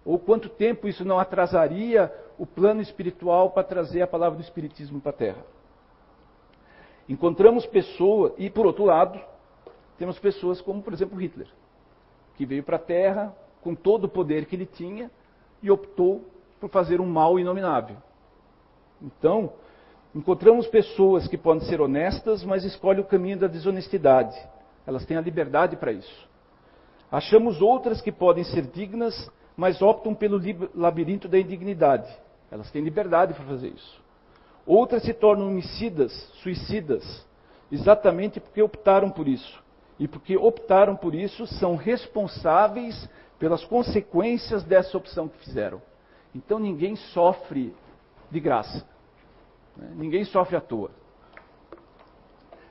Ou 0.04 0.18
quanto 0.18 0.48
tempo 0.48 0.88
isso 0.88 1.04
não 1.04 1.18
atrasaria 1.18 2.12
o 2.38 2.44
plano 2.44 2.80
espiritual 2.80 3.50
para 3.50 3.62
trazer 3.62 4.02
a 4.02 4.06
palavra 4.06 4.38
do 4.38 4.42
Espiritismo 4.42 5.00
para 5.00 5.10
a 5.10 5.14
Terra? 5.14 5.44
Encontramos 7.08 7.66
pessoas, 7.66 8.32
e 8.36 8.50
por 8.50 8.66
outro 8.66 8.84
lado, 8.84 9.20
temos 9.98 10.18
pessoas 10.18 10.60
como, 10.60 10.82
por 10.82 10.92
exemplo, 10.92 11.20
Hitler, 11.20 11.48
que 12.36 12.46
veio 12.46 12.62
para 12.62 12.76
a 12.76 12.80
Terra 12.80 13.34
com 13.60 13.74
todo 13.74 14.04
o 14.04 14.08
poder 14.08 14.46
que 14.46 14.56
ele 14.56 14.66
tinha 14.66 15.10
e 15.62 15.70
optou 15.70 16.24
por 16.60 16.68
fazer 16.70 17.00
um 17.00 17.06
mal 17.06 17.38
inominável. 17.38 17.96
Então, 19.00 19.52
encontramos 20.14 20.66
pessoas 20.66 21.28
que 21.28 21.36
podem 21.36 21.66
ser 21.68 21.80
honestas, 21.80 22.44
mas 22.44 22.64
escolhem 22.64 23.00
o 23.00 23.06
caminho 23.06 23.38
da 23.38 23.46
desonestidade. 23.46 24.36
Elas 24.86 25.04
têm 25.06 25.16
a 25.16 25.20
liberdade 25.20 25.76
para 25.76 25.92
isso. 25.92 26.28
Achamos 27.12 27.60
outras 27.60 28.00
que 28.00 28.10
podem 28.10 28.42
ser 28.42 28.62
dignas, 28.62 29.30
mas 29.54 29.82
optam 29.82 30.14
pelo 30.14 30.40
labirinto 30.74 31.28
da 31.28 31.38
indignidade. 31.38 32.10
Elas 32.50 32.70
têm 32.70 32.82
liberdade 32.82 33.34
para 33.34 33.44
fazer 33.44 33.68
isso. 33.68 34.02
Outras 34.66 35.02
se 35.02 35.12
tornam 35.12 35.48
homicidas, 35.48 36.10
suicidas, 36.42 37.26
exatamente 37.70 38.40
porque 38.40 38.62
optaram 38.62 39.10
por 39.10 39.28
isso 39.28 39.62
e 39.98 40.08
porque 40.08 40.36
optaram 40.36 40.96
por 40.96 41.14
isso, 41.14 41.46
são 41.46 41.76
responsáveis 41.76 43.08
pelas 43.38 43.64
consequências 43.64 44.64
dessa 44.64 44.96
opção 44.96 45.28
que 45.28 45.38
fizeram. 45.38 45.82
Então 46.34 46.58
ninguém 46.58 46.96
sofre 46.96 47.74
de 48.30 48.40
graça. 48.40 48.86
Né? 49.76 49.92
Ninguém 49.96 50.24
sofre 50.24 50.56
à 50.56 50.60
toa. 50.60 50.90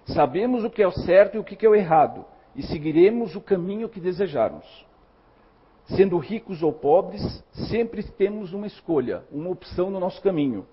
Sabemos 0.06 0.64
o 0.64 0.70
que 0.70 0.82
é 0.82 0.88
o 0.88 0.92
certo 0.92 1.36
e 1.36 1.40
o 1.40 1.44
que 1.44 1.64
é 1.64 1.70
o 1.70 1.76
errado, 1.76 2.26
e 2.56 2.64
seguiremos 2.64 3.36
o 3.36 3.42
caminho 3.42 3.90
que 3.90 4.00
desejarmos. 4.00 4.66
Sendo 5.96 6.18
ricos 6.18 6.62
ou 6.62 6.72
pobres, 6.72 7.44
sempre 7.70 8.04
temos 8.04 8.54
uma 8.54 8.68
escolha, 8.68 9.24
uma 9.32 9.50
opção 9.50 9.90
no 9.90 10.00
nosso 10.00 10.22
caminho. 10.22 10.66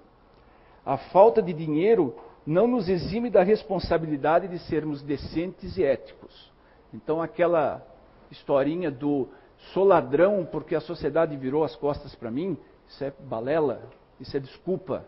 A 0.84 0.96
falta 0.96 1.42
de 1.42 1.52
dinheiro 1.52 2.14
não 2.46 2.66
nos 2.66 2.88
exime 2.88 3.28
da 3.28 3.42
responsabilidade 3.42 4.48
de 4.48 4.58
sermos 4.60 5.02
decentes 5.02 5.76
e 5.76 5.84
éticos. 5.84 6.50
Então, 6.94 7.20
aquela 7.20 7.86
historinha 8.30 8.90
do 8.90 9.28
sou 9.72 9.84
ladrão 9.84 10.46
porque 10.50 10.74
a 10.74 10.80
sociedade 10.80 11.36
virou 11.36 11.64
as 11.64 11.74
costas 11.76 12.14
para 12.14 12.30
mim, 12.30 12.56
isso 12.86 13.04
é 13.04 13.12
balela, 13.20 13.82
isso 14.20 14.36
é 14.36 14.40
desculpa. 14.40 15.04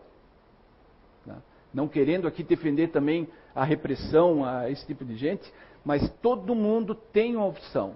Né? 1.25 1.35
Não 1.73 1.87
querendo 1.87 2.27
aqui 2.27 2.43
defender 2.43 2.89
também 2.89 3.27
a 3.55 3.63
repressão 3.63 4.45
a 4.45 4.69
esse 4.69 4.85
tipo 4.85 5.03
de 5.03 5.15
gente, 5.15 5.51
mas 5.83 6.09
todo 6.21 6.55
mundo 6.55 6.93
tem 6.93 7.35
uma 7.35 7.47
opção, 7.47 7.95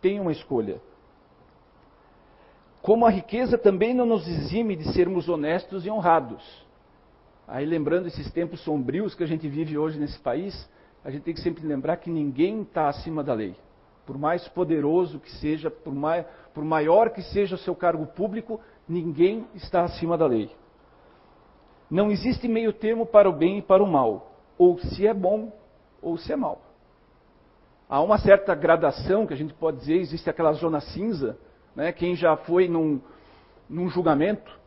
tem 0.00 0.18
uma 0.18 0.32
escolha. 0.32 0.80
Como 2.82 3.04
a 3.04 3.10
riqueza 3.10 3.58
também 3.58 3.92
não 3.92 4.06
nos 4.06 4.26
exime 4.26 4.76
de 4.76 4.92
sermos 4.92 5.28
honestos 5.28 5.84
e 5.84 5.90
honrados. 5.90 6.42
Aí 7.46 7.66
lembrando 7.66 8.06
esses 8.06 8.30
tempos 8.32 8.60
sombrios 8.62 9.14
que 9.14 9.24
a 9.24 9.26
gente 9.26 9.48
vive 9.48 9.76
hoje 9.76 9.98
nesse 9.98 10.18
país, 10.18 10.68
a 11.04 11.10
gente 11.10 11.22
tem 11.22 11.34
que 11.34 11.40
sempre 11.40 11.66
lembrar 11.66 11.96
que 11.96 12.10
ninguém 12.10 12.62
está 12.62 12.88
acima 12.88 13.22
da 13.22 13.34
lei. 13.34 13.56
Por 14.06 14.16
mais 14.16 14.46
poderoso 14.48 15.18
que 15.20 15.30
seja, 15.32 15.70
por, 15.70 15.94
mai, 15.94 16.26
por 16.54 16.64
maior 16.64 17.10
que 17.10 17.22
seja 17.22 17.56
o 17.56 17.58
seu 17.58 17.74
cargo 17.74 18.06
público, 18.06 18.60
ninguém 18.88 19.46
está 19.54 19.82
acima 19.82 20.16
da 20.16 20.26
lei. 20.26 20.50
Não 21.90 22.10
existe 22.10 22.48
meio 22.48 22.72
termo 22.72 23.06
para 23.06 23.28
o 23.28 23.32
bem 23.32 23.58
e 23.58 23.62
para 23.62 23.82
o 23.82 23.86
mal. 23.86 24.32
Ou 24.56 24.78
se 24.78 25.06
é 25.06 25.14
bom, 25.14 25.52
ou 26.02 26.16
se 26.16 26.32
é 26.32 26.36
mal. 26.36 26.60
Há 27.88 28.02
uma 28.02 28.18
certa 28.18 28.54
gradação 28.54 29.26
que 29.26 29.32
a 29.32 29.36
gente 29.36 29.54
pode 29.54 29.78
dizer, 29.78 29.96
existe 29.96 30.28
aquela 30.28 30.52
zona 30.52 30.80
cinza. 30.80 31.38
Né? 31.74 31.90
Quem 31.90 32.14
já 32.14 32.36
foi 32.36 32.68
num, 32.68 33.00
num 33.68 33.88
julgamento, 33.88 34.58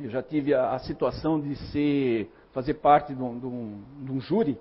eu 0.00 0.10
já 0.10 0.22
tive 0.22 0.52
a, 0.52 0.72
a 0.72 0.78
situação 0.80 1.40
de 1.40 1.54
ser, 1.70 2.30
fazer 2.52 2.74
parte 2.74 3.14
de 3.14 3.22
um, 3.22 3.38
de 3.38 3.46
um, 3.46 3.82
de 4.02 4.12
um 4.12 4.20
júri, 4.20 4.58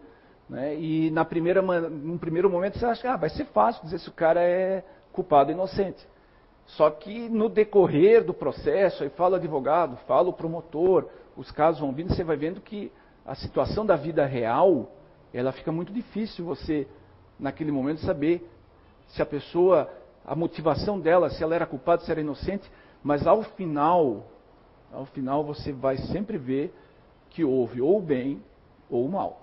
né? 0.47 0.75
e 0.75 1.09
na 1.09 1.25
primeira, 1.25 1.61
num 1.61 2.19
primeiro 2.19 2.49
momento 2.49 2.77
você 2.77 2.85
acha 2.85 3.01
que 3.01 3.07
ah, 3.07 3.17
vai 3.17 3.29
ser 3.29 3.45
fácil 3.45 3.83
dizer 3.83 3.99
se 3.99 4.09
o 4.09 4.13
cara 4.13 4.43
é 4.43 4.83
culpado 5.11 5.49
ou 5.49 5.55
inocente. 5.55 6.05
Só 6.67 6.89
que 6.89 7.29
no 7.29 7.49
decorrer 7.49 8.23
do 8.23 8.33
processo, 8.33 9.03
aí 9.03 9.09
fala 9.09 9.33
o 9.33 9.35
advogado, 9.37 9.97
fala 10.07 10.29
o 10.29 10.33
promotor, 10.33 11.07
os 11.35 11.49
casos 11.51 11.81
vão 11.81 11.91
vindo, 11.91 12.13
você 12.13 12.23
vai 12.23 12.37
vendo 12.37 12.61
que 12.61 12.91
a 13.25 13.33
situação 13.33 13.85
da 13.85 13.95
vida 13.95 14.25
real, 14.25 14.91
ela 15.33 15.51
fica 15.51 15.71
muito 15.71 15.91
difícil 15.91 16.45
você, 16.45 16.87
naquele 17.39 17.71
momento, 17.71 18.01
saber 18.01 18.47
se 19.07 19.21
a 19.21 19.25
pessoa, 19.25 19.89
a 20.25 20.35
motivação 20.35 20.99
dela, 20.99 21.29
se 21.29 21.43
ela 21.43 21.55
era 21.55 21.65
culpada, 21.65 22.03
se 22.03 22.11
era 22.11 22.21
inocente, 22.21 22.69
mas 23.03 23.27
ao 23.27 23.43
final, 23.43 24.25
ao 24.91 25.05
final 25.05 25.43
você 25.43 25.71
vai 25.71 25.97
sempre 25.97 26.37
ver 26.37 26.73
que 27.29 27.43
houve 27.43 27.81
ou 27.81 27.97
o 27.97 28.01
bem 28.01 28.41
ou 28.89 29.05
o 29.05 29.11
mal. 29.11 29.41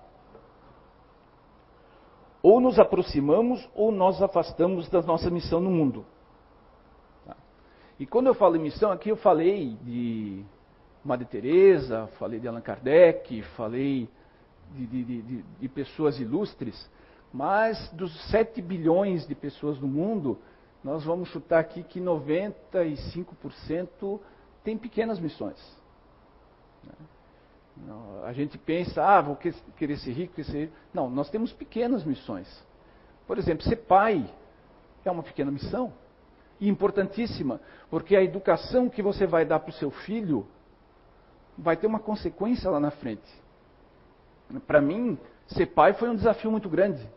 Ou 2.41 2.59
nos 2.59 2.77
aproximamos 2.77 3.67
ou 3.73 3.91
nós 3.91 4.21
afastamos 4.21 4.89
da 4.89 5.01
nossa 5.01 5.29
missão 5.29 5.61
no 5.61 5.71
mundo. 5.71 6.05
Tá? 7.25 7.37
E 7.97 8.05
quando 8.05 8.27
eu 8.27 8.33
falo 8.33 8.57
em 8.57 8.59
missão, 8.59 8.91
aqui 8.91 9.09
eu 9.09 9.15
falei 9.15 9.77
de 9.81 10.43
Madre 11.05 11.25
Teresa, 11.25 12.07
falei 12.19 12.39
de 12.39 12.47
Allan 12.47 12.61
Kardec, 12.61 13.41
falei 13.55 14.09
de, 14.71 14.85
de, 14.87 15.03
de, 15.03 15.41
de 15.43 15.69
pessoas 15.69 16.19
ilustres, 16.19 16.89
Mas 17.33 17.89
dos 17.89 18.13
7 18.29 18.61
bilhões 18.61 19.27
de 19.27 19.33
pessoas 19.33 19.79
no 19.79 19.87
mundo, 19.87 20.37
nós 20.83 21.03
vamos 21.03 21.29
chutar 21.29 21.59
aqui 21.59 21.81
que 21.81 21.99
95% 21.99 24.19
tem 24.63 24.77
pequenas 24.77 25.19
missões. 25.19 25.57
A 28.23 28.31
gente 28.33 28.55
pensa, 28.57 29.03
ah, 29.03 29.19
vou 29.19 29.35
querer 29.35 29.97
ser 29.97 30.11
rico, 30.11 30.35
querer 30.35 30.47
ser 30.47 30.59
rico. 30.65 30.73
Não, 30.93 31.09
nós 31.09 31.31
temos 31.31 31.51
pequenas 31.51 32.03
missões. 32.03 32.47
Por 33.25 33.39
exemplo, 33.39 33.63
ser 33.63 33.77
pai 33.77 34.31
é 35.03 35.09
uma 35.09 35.23
pequena 35.23 35.49
missão. 35.49 35.91
E 36.59 36.69
importantíssima, 36.69 37.59
porque 37.89 38.15
a 38.15 38.23
educação 38.23 38.89
que 38.89 39.01
você 39.01 39.25
vai 39.25 39.43
dar 39.43 39.59
para 39.59 39.71
o 39.71 39.73
seu 39.73 39.89
filho 39.89 40.45
vai 41.57 41.75
ter 41.75 41.87
uma 41.87 41.99
consequência 41.99 42.69
lá 42.69 42.79
na 42.79 42.91
frente. 42.91 43.41
Para 44.67 44.79
mim, 44.79 45.17
ser 45.47 45.65
pai 45.67 45.93
foi 45.93 46.09
um 46.09 46.15
desafio 46.15 46.51
muito 46.51 46.69
grande. 46.69 47.09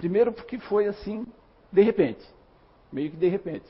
Primeiro, 0.00 0.32
porque 0.32 0.58
foi 0.58 0.86
assim, 0.86 1.26
de 1.70 1.82
repente. 1.82 2.26
Meio 2.90 3.10
que 3.10 3.18
de 3.18 3.28
repente. 3.28 3.66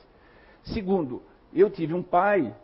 Segundo, 0.63 1.25
eu 1.53 1.69
tive 1.69 1.93
um 1.93 2.05
pai 2.05 2.55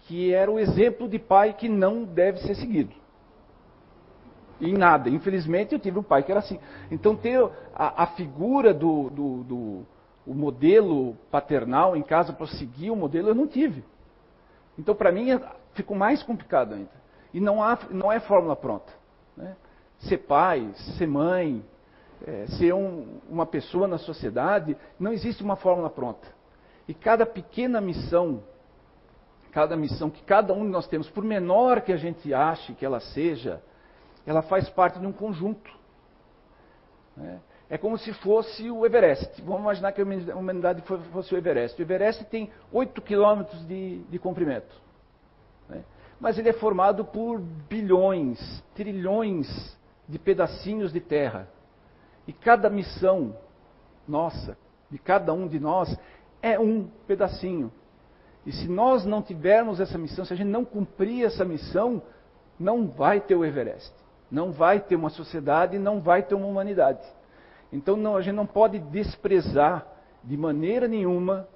que 0.00 0.34
era 0.34 0.50
o 0.50 0.58
exemplo 0.58 1.08
de 1.08 1.18
pai 1.18 1.54
que 1.54 1.66
não 1.66 2.04
deve 2.04 2.40
ser 2.40 2.54
seguido. 2.56 2.94
Em 4.60 4.74
nada. 4.74 5.08
Infelizmente, 5.08 5.72
eu 5.72 5.78
tive 5.78 5.98
um 5.98 6.02
pai 6.02 6.24
que 6.24 6.30
era 6.30 6.40
assim. 6.40 6.60
Então, 6.90 7.16
ter 7.16 7.42
a, 7.74 8.02
a 8.02 8.06
figura 8.08 8.74
do, 8.74 9.08
do, 9.08 9.44
do 9.44 9.86
o 10.26 10.34
modelo 10.34 11.16
paternal 11.30 11.96
em 11.96 12.02
casa 12.02 12.34
para 12.34 12.46
seguir 12.46 12.90
o 12.90 12.96
modelo, 12.96 13.28
eu 13.28 13.34
não 13.34 13.46
tive. 13.46 13.82
Então, 14.78 14.94
para 14.94 15.10
mim, 15.10 15.28
ficou 15.72 15.96
mais 15.96 16.22
complicado 16.22 16.74
ainda. 16.74 16.90
E 17.32 17.40
não, 17.40 17.62
há, 17.62 17.78
não 17.90 18.12
é 18.12 18.20
fórmula 18.20 18.54
pronta. 18.54 18.92
Né? 19.34 19.56
Ser 20.00 20.18
pai, 20.18 20.70
ser 20.98 21.06
mãe, 21.06 21.64
é, 22.24 22.46
ser 22.46 22.72
um, 22.72 23.20
uma 23.28 23.46
pessoa 23.46 23.88
na 23.88 23.98
sociedade, 23.98 24.76
não 24.98 25.12
existe 25.12 25.42
uma 25.42 25.56
fórmula 25.56 25.90
pronta. 25.90 26.26
E 26.88 26.94
cada 26.94 27.26
pequena 27.26 27.80
missão, 27.80 28.42
cada 29.50 29.76
missão 29.76 30.08
que 30.08 30.22
cada 30.22 30.52
um 30.52 30.64
de 30.64 30.70
nós 30.70 30.86
temos, 30.86 31.10
por 31.10 31.24
menor 31.24 31.80
que 31.80 31.92
a 31.92 31.96
gente 31.96 32.32
ache 32.32 32.74
que 32.74 32.84
ela 32.84 33.00
seja, 33.00 33.60
ela 34.24 34.42
faz 34.42 34.68
parte 34.68 34.98
de 34.98 35.06
um 35.06 35.12
conjunto. 35.12 35.70
Né? 37.16 37.40
É 37.68 37.76
como 37.76 37.98
se 37.98 38.12
fosse 38.12 38.70
o 38.70 38.86
Everest. 38.86 39.42
Vamos 39.42 39.62
imaginar 39.62 39.92
que 39.92 40.00
a 40.00 40.36
humanidade 40.36 40.82
fosse 41.12 41.34
o 41.34 41.38
Everest. 41.38 41.80
O 41.80 41.82
Everest 41.82 42.24
tem 42.26 42.50
8 42.72 43.02
quilômetros 43.02 43.66
de, 43.66 43.98
de 44.04 44.18
comprimento. 44.18 44.74
Né? 45.68 45.84
Mas 46.20 46.38
ele 46.38 46.48
é 46.48 46.52
formado 46.52 47.04
por 47.04 47.40
bilhões, 47.40 48.62
trilhões 48.74 49.76
de 50.08 50.18
pedacinhos 50.18 50.92
de 50.92 51.00
terra. 51.00 51.48
E 52.26 52.32
cada 52.32 52.68
missão 52.68 53.36
nossa, 54.06 54.56
de 54.90 54.98
cada 54.98 55.32
um 55.32 55.48
de 55.48 55.58
nós, 55.58 55.96
é 56.42 56.58
um 56.58 56.88
pedacinho. 57.06 57.72
E 58.44 58.52
se 58.52 58.68
nós 58.68 59.04
não 59.04 59.22
tivermos 59.22 59.80
essa 59.80 59.98
missão, 59.98 60.24
se 60.24 60.32
a 60.32 60.36
gente 60.36 60.48
não 60.48 60.64
cumprir 60.64 61.24
essa 61.24 61.44
missão, 61.44 62.02
não 62.58 62.86
vai 62.86 63.20
ter 63.20 63.34
o 63.34 63.44
Everest. 63.44 63.92
Não 64.30 64.52
vai 64.52 64.80
ter 64.80 64.96
uma 64.96 65.10
sociedade, 65.10 65.78
não 65.78 66.00
vai 66.00 66.22
ter 66.22 66.34
uma 66.34 66.46
humanidade. 66.46 67.04
Então 67.72 67.96
não, 67.96 68.16
a 68.16 68.22
gente 68.22 68.34
não 68.34 68.46
pode 68.46 68.78
desprezar 68.78 69.86
de 70.22 70.36
maneira 70.36 70.86
nenhuma 70.86 71.48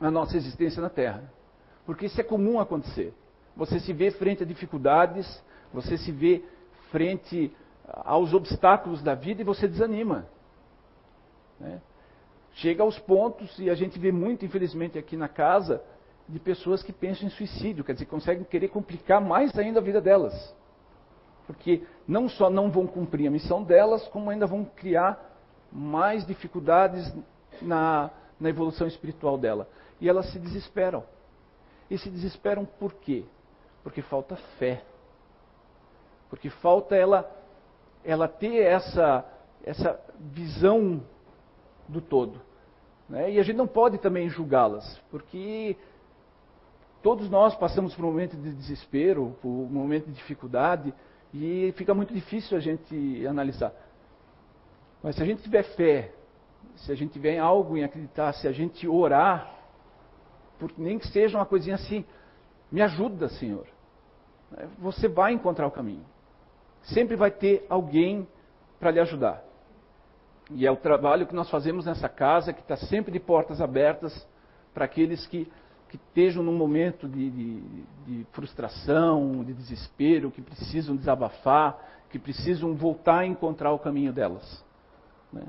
a 0.00 0.10
nossa 0.10 0.36
existência 0.36 0.82
na 0.82 0.88
Terra. 0.88 1.32
Porque 1.86 2.06
isso 2.06 2.20
é 2.20 2.24
comum 2.24 2.58
acontecer. 2.58 3.14
Você 3.56 3.78
se 3.80 3.92
vê 3.92 4.10
frente 4.10 4.42
a 4.42 4.46
dificuldades, 4.46 5.42
você 5.72 5.96
se 5.96 6.10
vê 6.10 6.44
frente 6.90 7.54
aos 7.92 8.32
obstáculos 8.32 9.02
da 9.02 9.14
vida 9.14 9.42
e 9.42 9.44
você 9.44 9.66
desanima. 9.68 10.26
Né? 11.58 11.80
Chega 12.54 12.82
aos 12.82 12.98
pontos, 12.98 13.58
e 13.58 13.70
a 13.70 13.74
gente 13.74 13.98
vê 13.98 14.10
muito, 14.10 14.44
infelizmente, 14.44 14.98
aqui 14.98 15.16
na 15.16 15.28
casa, 15.28 15.82
de 16.28 16.38
pessoas 16.38 16.82
que 16.82 16.92
pensam 16.92 17.26
em 17.26 17.30
suicídio, 17.30 17.84
quer 17.84 17.92
dizer, 17.92 18.06
conseguem 18.06 18.44
querer 18.44 18.68
complicar 18.68 19.20
mais 19.20 19.56
ainda 19.58 19.80
a 19.80 19.82
vida 19.82 20.00
delas 20.00 20.54
porque 21.50 21.84
não 22.06 22.28
só 22.28 22.48
não 22.48 22.70
vão 22.70 22.86
cumprir 22.86 23.26
a 23.26 23.30
missão 23.30 23.64
delas, 23.64 24.06
como 24.08 24.30
ainda 24.30 24.46
vão 24.46 24.64
criar 24.64 25.20
mais 25.72 26.24
dificuldades 26.24 27.12
na, 27.60 28.08
na 28.38 28.48
evolução 28.48 28.86
espiritual 28.86 29.36
dela. 29.36 29.68
E 30.00 30.08
elas 30.08 30.30
se 30.30 30.38
desesperam. 30.38 31.02
E 31.90 31.98
se 31.98 32.08
desesperam 32.08 32.64
por 32.64 32.94
quê? 32.94 33.24
Porque 33.82 34.00
falta 34.00 34.36
fé. 34.60 34.84
Porque 36.28 36.48
falta 36.50 36.94
ela, 36.94 37.28
ela 38.04 38.28
ter 38.28 38.62
essa, 38.62 39.24
essa 39.64 39.98
visão 40.18 41.02
do 41.88 42.00
todo. 42.00 42.40
Né? 43.08 43.32
E 43.32 43.38
a 43.38 43.42
gente 43.42 43.56
não 43.56 43.66
pode 43.66 43.98
também 43.98 44.28
julgá-las, 44.28 45.00
porque 45.10 45.76
todos 47.02 47.28
nós 47.28 47.54
passamos 47.56 47.94
por 47.94 48.04
um 48.04 48.08
momento 48.08 48.36
de 48.36 48.52
desespero, 48.52 49.36
por 49.42 49.48
um 49.48 49.66
momento 49.66 50.06
de 50.06 50.12
dificuldade, 50.12 50.94
e 51.32 51.72
fica 51.76 51.94
muito 51.94 52.12
difícil 52.12 52.56
a 52.56 52.60
gente 52.60 53.26
analisar. 53.26 53.72
Mas 55.02 55.16
se 55.16 55.22
a 55.22 55.26
gente 55.26 55.42
tiver 55.42 55.62
fé, 55.62 56.12
se 56.76 56.92
a 56.92 56.94
gente 56.94 57.12
tiver 57.12 57.38
algo 57.38 57.76
em 57.76 57.84
acreditar, 57.84 58.32
se 58.34 58.46
a 58.46 58.52
gente 58.52 58.86
orar, 58.86 59.54
por, 60.58 60.72
nem 60.76 60.98
que 60.98 61.08
seja 61.08 61.38
uma 61.38 61.46
coisinha 61.46 61.76
assim, 61.76 62.04
me 62.70 62.82
ajuda, 62.82 63.28
Senhor. 63.28 63.66
Você 64.78 65.08
vai 65.08 65.32
encontrar 65.32 65.66
o 65.66 65.70
caminho. 65.70 66.04
Sempre 66.82 67.16
vai 67.16 67.30
ter 67.30 67.66
alguém 67.68 68.26
para 68.78 68.90
lhe 68.90 69.00
ajudar. 69.00 69.42
E 70.50 70.66
é 70.66 70.70
o 70.70 70.76
trabalho 70.76 71.26
que 71.26 71.34
nós 71.34 71.48
fazemos 71.48 71.86
nessa 71.86 72.08
casa, 72.08 72.52
que 72.52 72.60
está 72.60 72.76
sempre 72.76 73.12
de 73.12 73.20
portas 73.20 73.60
abertas 73.60 74.26
para 74.74 74.84
aqueles 74.84 75.26
que 75.26 75.50
que 75.90 75.96
estejam 75.96 76.40
num 76.44 76.56
momento 76.56 77.08
de, 77.08 77.30
de, 77.30 77.60
de, 78.06 78.26
frustração, 78.30 79.42
de 79.44 79.52
desespero, 79.52 80.30
que 80.30 80.40
precisam 80.40 80.94
desabafar, 80.94 82.04
que 82.08 82.18
precisam 82.18 82.74
voltar 82.76 83.18
a 83.18 83.26
encontrar 83.26 83.72
o 83.72 83.78
caminho 83.78 84.12
delas. 84.12 84.64
Né? 85.32 85.42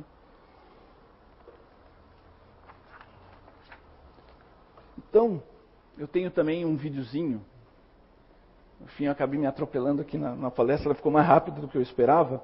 Então, 4.98 5.44
eu 5.96 6.08
tenho 6.08 6.32
também 6.32 6.66
um 6.66 6.76
videozinho. 6.76 7.46
Enfim, 8.86 9.06
eu 9.06 9.12
acabei 9.12 9.40
me 9.40 9.46
atropelando 9.46 10.02
aqui 10.02 10.18
na, 10.18 10.36
na 10.36 10.52
palestra, 10.52 10.90
ela 10.90 10.96
ficou 10.96 11.12
mais 11.12 11.26
rápida 11.28 11.60
do 11.62 11.68
que 11.68 11.78
eu 11.78 11.82
esperava. 11.82 12.42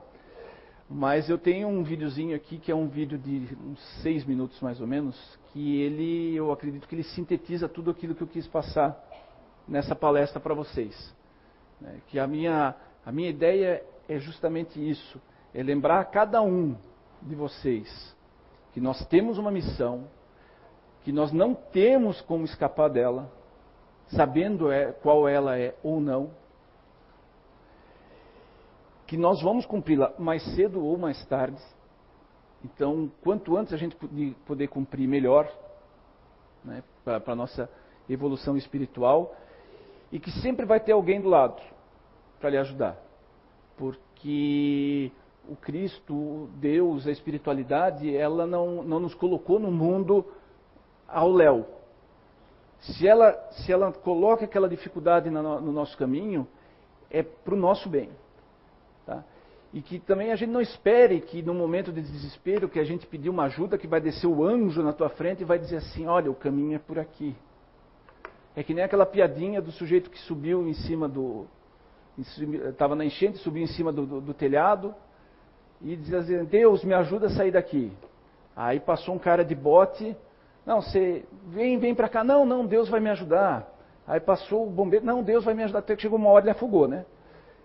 Mas 0.90 1.30
eu 1.30 1.38
tenho 1.38 1.68
um 1.68 1.84
videozinho 1.84 2.36
aqui 2.36 2.58
que 2.58 2.72
é 2.72 2.76
um 2.76 2.88
vídeo 2.88 3.18
de 3.18 3.58
uns 3.62 3.80
seis 4.02 4.24
minutos 4.24 4.60
mais 4.62 4.80
ou 4.80 4.88
menos, 4.88 5.18
que 5.52 5.82
ele, 5.82 6.34
eu 6.36 6.52
acredito 6.52 6.88
que 6.88 6.96
ele 6.96 7.04
sintetiza 7.04 7.68
tudo 7.68 7.92
aquilo 7.92 8.16
que 8.16 8.22
eu 8.22 8.28
quis 8.28 8.48
passar 8.48 8.98
nessa 9.68 9.94
palestra 9.94 10.40
para 10.40 10.54
vocês. 10.54 11.14
Né? 11.82 12.00
Que 12.08 12.18
a 12.18 12.26
minha, 12.26 12.74
a 13.06 13.12
minha 13.12 13.30
ideia 13.30 13.84
é 14.08 14.18
justamente 14.18 14.80
isso, 14.80 15.22
é 15.54 15.62
lembrar 15.62 16.00
a 16.00 16.06
cada 16.06 16.42
um 16.42 16.76
de 17.22 17.36
vocês 17.36 18.16
que 18.74 18.80
nós 18.80 19.06
temos 19.08 19.38
uma 19.38 19.52
missão, 19.52 20.08
que 21.04 21.12
nós 21.12 21.32
não 21.32 21.54
temos 21.54 22.22
como 22.22 22.46
escapar 22.46 22.90
dela, 22.90 23.30
sabendo 24.10 24.72
é, 24.72 24.92
qual 24.92 25.28
ela 25.28 25.58
é 25.58 25.76
ou 25.84 26.00
não, 26.00 26.30
que 29.06 29.18
nós 29.18 29.42
vamos 29.42 29.66
cumpri-la 29.66 30.14
mais 30.20 30.44
cedo 30.56 30.84
ou 30.84 30.98
mais 30.98 31.26
tarde. 31.28 31.62
Então, 32.64 33.10
quanto 33.24 33.56
antes 33.56 33.74
a 33.74 33.78
gente 33.78 33.96
poder 34.46 34.68
cumprir, 34.68 35.08
melhor, 35.08 35.50
né, 36.64 36.84
para 37.06 37.22
a 37.26 37.36
nossa 37.36 37.70
evolução 38.10 38.58
espiritual, 38.58 39.34
e 40.12 40.20
que 40.20 40.32
sempre 40.42 40.66
vai 40.66 40.80
ter 40.80 40.92
alguém 40.92 41.22
do 41.22 41.30
lado 41.30 41.62
para 42.40 42.50
lhe 42.50 42.58
ajudar. 42.58 42.98
Porque 43.78 45.12
o 45.48 45.56
Cristo, 45.56 46.50
Deus, 46.56 47.08
a 47.08 47.12
espiritualidade, 47.12 48.16
ela 48.16 48.46
não, 48.46 48.84
não 48.84 49.00
nos 49.00 49.14
colocou 49.14 49.60
no 49.60 49.72
mundo 49.72 50.26
ao 51.08 51.32
léu. 51.32 51.66
Se 52.80 53.08
ela, 53.08 53.34
se 53.52 53.72
ela 53.72 53.92
coloca 53.92 54.46
aquela 54.46 54.70
dificuldade 54.70 55.30
no, 55.30 55.62
no 55.62 55.72
nosso 55.72 55.98
caminho, 55.98 56.48
é 57.10 57.24
para 57.24 57.54
o 57.54 57.58
nosso 57.58 57.90
bem. 57.90 58.10
Tá? 59.06 59.24
E 59.74 59.82
que 59.82 60.00
também 60.00 60.32
a 60.32 60.36
gente 60.36 60.50
não 60.50 60.62
espere 60.62 61.20
que 61.22 61.42
no 61.42 61.54
momento 61.54 61.92
de 61.92 62.02
desespero 62.02 62.70
que 62.70 62.80
a 62.80 62.84
gente 62.84 63.06
pedir 63.06 63.30
uma 63.30 63.44
ajuda, 63.44 63.78
que 63.78 63.88
vai 63.88 64.00
descer 64.00 64.28
o 64.28 64.44
anjo 64.44 64.82
na 64.82 64.94
tua 64.94 65.10
frente 65.10 65.42
e 65.42 65.46
vai 65.46 65.60
dizer 65.60 65.78
assim, 65.78 66.06
olha, 66.06 66.32
o 66.32 66.36
caminho 66.36 66.76
é 66.76 66.80
por 66.80 66.98
aqui. 66.98 67.36
É 68.56 68.64
que 68.64 68.74
nem 68.74 68.84
aquela 68.84 69.06
piadinha 69.06 69.62
do 69.62 69.72
sujeito 69.72 70.10
que 70.10 70.18
subiu 70.20 70.68
em 70.68 70.74
cima 70.74 71.08
do. 71.08 71.46
Estava 72.18 72.96
na 72.96 73.06
enchente, 73.06 73.38
subiu 73.38 73.64
em 73.64 73.68
cima 73.68 73.92
do, 73.92 74.06
do, 74.06 74.22
do 74.22 74.34
telhado 74.34 74.96
e 75.82 75.96
dizia 75.96 76.20
assim, 76.20 76.44
Deus, 76.46 76.84
me 76.84 76.94
ajuda 76.94 77.28
a 77.28 77.30
sair 77.30 77.52
daqui. 77.52 77.92
Aí 78.56 78.80
passou 78.80 79.14
um 79.14 79.20
cara 79.20 79.46
de 79.46 79.54
bote, 79.54 80.18
não, 80.68 80.82
você 80.82 81.24
vem, 81.46 81.80
vem 81.80 81.96
para 81.96 82.10
cá, 82.10 82.26
não, 82.26 82.46
não, 82.46 82.66
Deus 82.66 82.90
vai 82.90 83.00
me 83.00 83.10
ajudar. 83.10 83.74
Aí 84.06 84.20
passou 84.20 84.68
o 84.68 84.70
bombeiro, 84.70 85.06
não, 85.06 85.24
Deus 85.24 85.46
vai 85.46 85.54
me 85.54 85.64
ajudar, 85.64 85.80
até 85.80 85.96
que 85.96 86.02
chegou 86.02 86.20
uma 86.20 86.30
hora 86.30 86.44
ele 86.44 86.52
afogou, 86.52 86.90
né? 86.90 87.06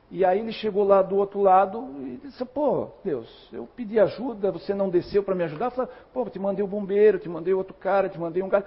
E 0.09 0.25
aí 0.25 0.39
ele 0.39 0.53
chegou 0.53 0.85
lá 0.85 1.03
do 1.03 1.17
outro 1.17 1.41
lado 1.41 1.97
e 1.99 2.21
disse: 2.23 2.45
Pô, 2.45 2.91
Deus, 3.03 3.29
eu 3.53 3.69
pedi 3.75 3.99
ajuda, 3.99 4.53
você 4.53 4.73
não 4.73 4.89
desceu 4.89 5.25
para 5.25 5.35
me 5.35 5.43
ajudar. 5.43 5.71
Falei, 5.71 5.91
Pô, 6.13 6.25
te 6.31 6.39
mandei 6.39 6.63
o 6.63 6.67
um 6.69 6.71
bombeiro, 6.71 7.19
te 7.19 7.29
mandei 7.29 7.53
outro 7.53 7.75
cara, 7.75 8.09
te 8.09 8.21
mandei 8.21 8.41
um 8.41 8.49
cara. 8.49 8.65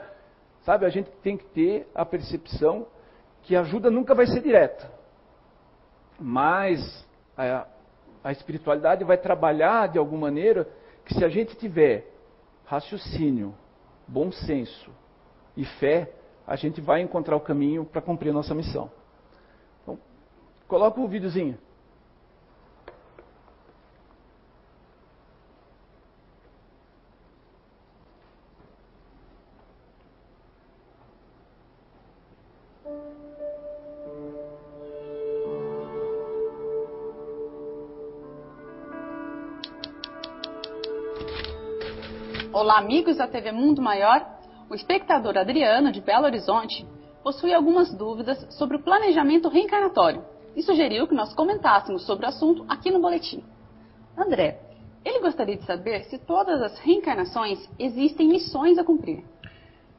Sabe, 0.65 0.85
a 0.85 0.89
gente 0.89 1.09
tem 1.23 1.37
que 1.37 1.45
ter 1.45 1.87
a 1.95 2.03
percepção 2.03 2.87
que 3.43 3.55
a 3.55 3.61
ajuda 3.61 3.89
nunca 3.89 4.13
vai 4.13 4.27
ser 4.27 4.41
direta. 4.41 4.91
Mas 6.19 7.07
a, 7.37 7.67
a 8.21 8.31
espiritualidade 8.33 9.05
vai 9.05 9.17
trabalhar 9.17 9.87
de 9.87 9.97
alguma 9.97 10.27
maneira 10.27 10.67
que 11.05 11.13
se 11.13 11.23
a 11.23 11.29
gente 11.29 11.55
tiver 11.55 12.11
raciocínio, 12.65 13.53
bom 14.07 14.31
senso 14.31 14.91
e 15.55 15.65
fé, 15.65 16.11
a 16.45 16.55
gente 16.55 16.81
vai 16.81 17.01
encontrar 17.01 17.35
o 17.35 17.39
caminho 17.39 17.85
para 17.85 18.01
cumprir 18.01 18.29
a 18.29 18.33
nossa 18.33 18.53
missão. 18.53 18.91
Coloca 20.67 20.99
o 20.99 21.07
videozinho. 21.07 21.57
Olá, 42.65 42.79
amigos 42.79 43.17
da 43.17 43.27
TV 43.27 43.51
Mundo 43.51 43.79
Maior. 43.79 44.25
O 44.67 44.73
espectador 44.73 45.37
Adriano, 45.37 45.91
de 45.91 46.01
Belo 46.01 46.25
Horizonte, 46.25 46.83
possui 47.21 47.53
algumas 47.53 47.93
dúvidas 47.93 48.43
sobre 48.55 48.77
o 48.77 48.81
planejamento 48.81 49.49
reencarnatório 49.49 50.25
e 50.55 50.63
sugeriu 50.63 51.07
que 51.07 51.13
nós 51.13 51.31
comentássemos 51.35 52.03
sobre 52.07 52.25
o 52.25 52.29
assunto 52.29 52.65
aqui 52.67 52.89
no 52.89 52.99
boletim. 52.99 53.43
André, 54.17 54.59
ele 55.05 55.19
gostaria 55.19 55.55
de 55.55 55.63
saber 55.63 56.05
se 56.05 56.17
todas 56.17 56.59
as 56.59 56.79
reencarnações 56.79 57.69
existem 57.77 58.27
missões 58.27 58.79
a 58.79 58.83
cumprir. 58.83 59.23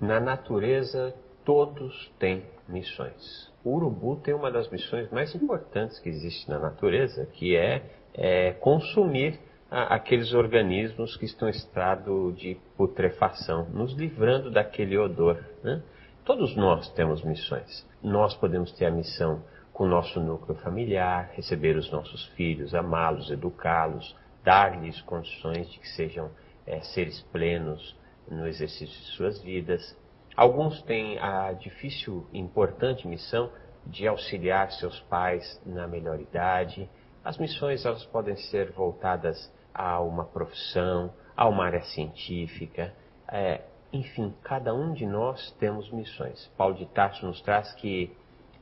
Na 0.01 0.19
natureza, 0.19 1.15
todos 1.45 2.13
têm 2.19 2.43
missões. 2.69 3.49
O 3.63 3.77
urubu 3.77 4.17
tem 4.17 4.35
uma 4.35 4.51
das 4.51 4.69
missões 4.71 5.09
mais 5.13 5.33
importantes 5.37 6.01
que 6.01 6.09
existe 6.09 6.51
na 6.51 6.59
natureza, 6.59 7.27
que 7.27 7.55
é, 7.55 7.85
é 8.13 8.51
consumir 8.55 9.39
aqueles 9.71 10.33
organismos 10.33 11.17
que 11.17 11.25
estão 11.25 11.49
em 11.49 11.53
estado 11.53 12.33
de 12.33 12.57
putrefação, 12.77 13.69
nos 13.71 13.93
livrando 13.93 14.51
daquele 14.51 14.97
odor. 14.97 15.43
Né? 15.63 15.83
Todos 16.25 16.55
nós 16.57 16.89
temos 16.93 17.23
missões. 17.23 17.87
Nós 18.03 18.35
podemos 18.35 18.73
ter 18.73 18.87
a 18.87 18.91
missão 18.91 19.43
com 19.73 19.85
o 19.85 19.89
nosso 19.89 20.21
núcleo 20.21 20.57
familiar, 20.59 21.31
receber 21.35 21.77
os 21.77 21.91
nossos 21.91 22.25
filhos, 22.29 22.75
amá-los, 22.75 23.31
educá-los, 23.31 24.17
dar-lhes 24.43 25.01
condições 25.03 25.71
de 25.71 25.79
que 25.79 25.89
sejam 25.89 26.31
é, 26.67 26.81
seres 26.81 27.21
plenos 27.33 27.97
no 28.31 28.47
exercício 28.47 28.87
de 28.87 29.07
suas 29.17 29.43
vidas. 29.43 29.97
Alguns 30.37 30.81
têm 30.83 31.19
a 31.19 31.53
difícil 31.53 32.27
e 32.33 32.39
importante 32.39 33.07
missão 33.07 33.51
de 33.85 34.07
auxiliar 34.07 34.71
seus 34.73 34.99
pais 35.03 35.61
na 35.65 35.87
melhor 35.87 36.21
idade. 36.21 36.89
As 37.25 37.39
missões 37.39 37.85
elas 37.85 38.05
podem 38.07 38.37
ser 38.37 38.73
voltadas 38.73 39.53
a 39.77 40.01
uma 40.01 40.25
profissão, 40.25 41.13
a 41.37 41.47
uma 41.47 41.67
área 41.67 41.83
científica. 41.83 42.95
É, 43.29 43.61
enfim, 43.93 44.35
cada 44.43 44.75
um 44.75 44.93
de 44.93 45.05
nós 45.05 45.51
temos 45.61 45.91
missões. 45.91 46.51
Paulo 46.57 46.75
de 46.75 46.87
Tarso 46.87 47.27
nos 47.27 47.41
traz 47.43 47.73
que 47.75 48.11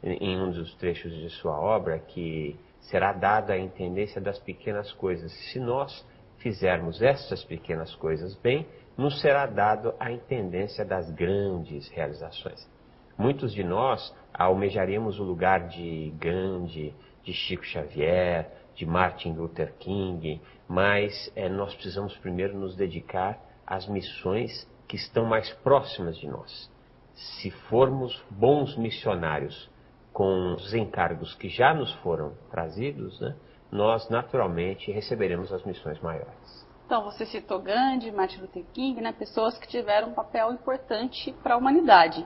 em 0.02 0.38
um 0.38 0.50
dos 0.50 0.74
trechos 0.74 1.12
de 1.12 1.30
sua 1.30 1.58
obra 1.58 1.98
que 1.98 2.58
será 2.80 3.12
dada 3.12 3.54
a 3.54 3.58
intendência 3.58 4.20
das 4.20 4.38
pequenas 4.38 4.92
coisas. 4.92 5.32
Se 5.50 5.58
nós 5.58 6.06
fizermos 6.38 7.00
essas 7.00 7.42
pequenas 7.44 7.94
coisas 7.94 8.36
bem, 8.36 8.66
nos 8.98 9.20
será 9.20 9.46
dado 9.46 9.94
a 9.98 10.10
intendência 10.10 10.84
das 10.84 11.10
grandes 11.10 11.88
realizações. 11.88 12.68
Muitos 13.16 13.52
de 13.54 13.62
nós 13.62 14.14
almejaríamos 14.32 15.18
o 15.20 15.24
lugar 15.24 15.68
de 15.68 16.12
Gandhi, 16.18 16.94
de 17.24 17.32
Chico 17.32 17.64
Xavier, 17.64 18.50
de 18.74 18.84
Martin 18.84 19.32
Luther 19.32 19.72
King, 19.78 20.40
mas 20.68 21.32
é, 21.34 21.48
nós 21.48 21.74
precisamos 21.74 22.16
primeiro 22.18 22.58
nos 22.58 22.76
dedicar 22.76 23.38
às 23.66 23.86
missões 23.88 24.68
que 24.86 24.96
estão 24.96 25.24
mais 25.24 25.50
próximas 25.50 26.16
de 26.18 26.28
nós. 26.28 26.70
Se 27.14 27.50
formos 27.50 28.22
bons 28.30 28.76
missionários 28.76 29.70
com 30.12 30.54
os 30.54 30.74
encargos 30.74 31.34
que 31.34 31.48
já 31.48 31.72
nos 31.72 31.92
foram 31.96 32.34
trazidos, 32.50 33.20
né, 33.20 33.34
nós 33.70 34.08
naturalmente 34.08 34.92
receberemos 34.92 35.52
as 35.52 35.64
missões 35.64 36.00
maiores. 36.00 36.64
Então, 36.86 37.02
você 37.02 37.24
citou 37.24 37.60
Gandhi, 37.60 38.12
Martin 38.12 38.42
Luther 38.42 38.64
King, 38.72 39.00
né, 39.00 39.12
pessoas 39.12 39.56
que 39.56 39.66
tiveram 39.66 40.10
um 40.10 40.14
papel 40.14 40.52
importante 40.52 41.32
para 41.42 41.54
a 41.54 41.56
humanidade. 41.56 42.24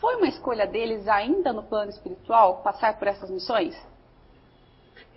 Foi 0.00 0.16
uma 0.16 0.26
escolha 0.26 0.66
deles, 0.66 1.06
ainda 1.06 1.52
no 1.52 1.62
plano 1.62 1.90
espiritual, 1.90 2.62
passar 2.62 2.98
por 2.98 3.06
essas 3.06 3.30
missões? 3.30 3.76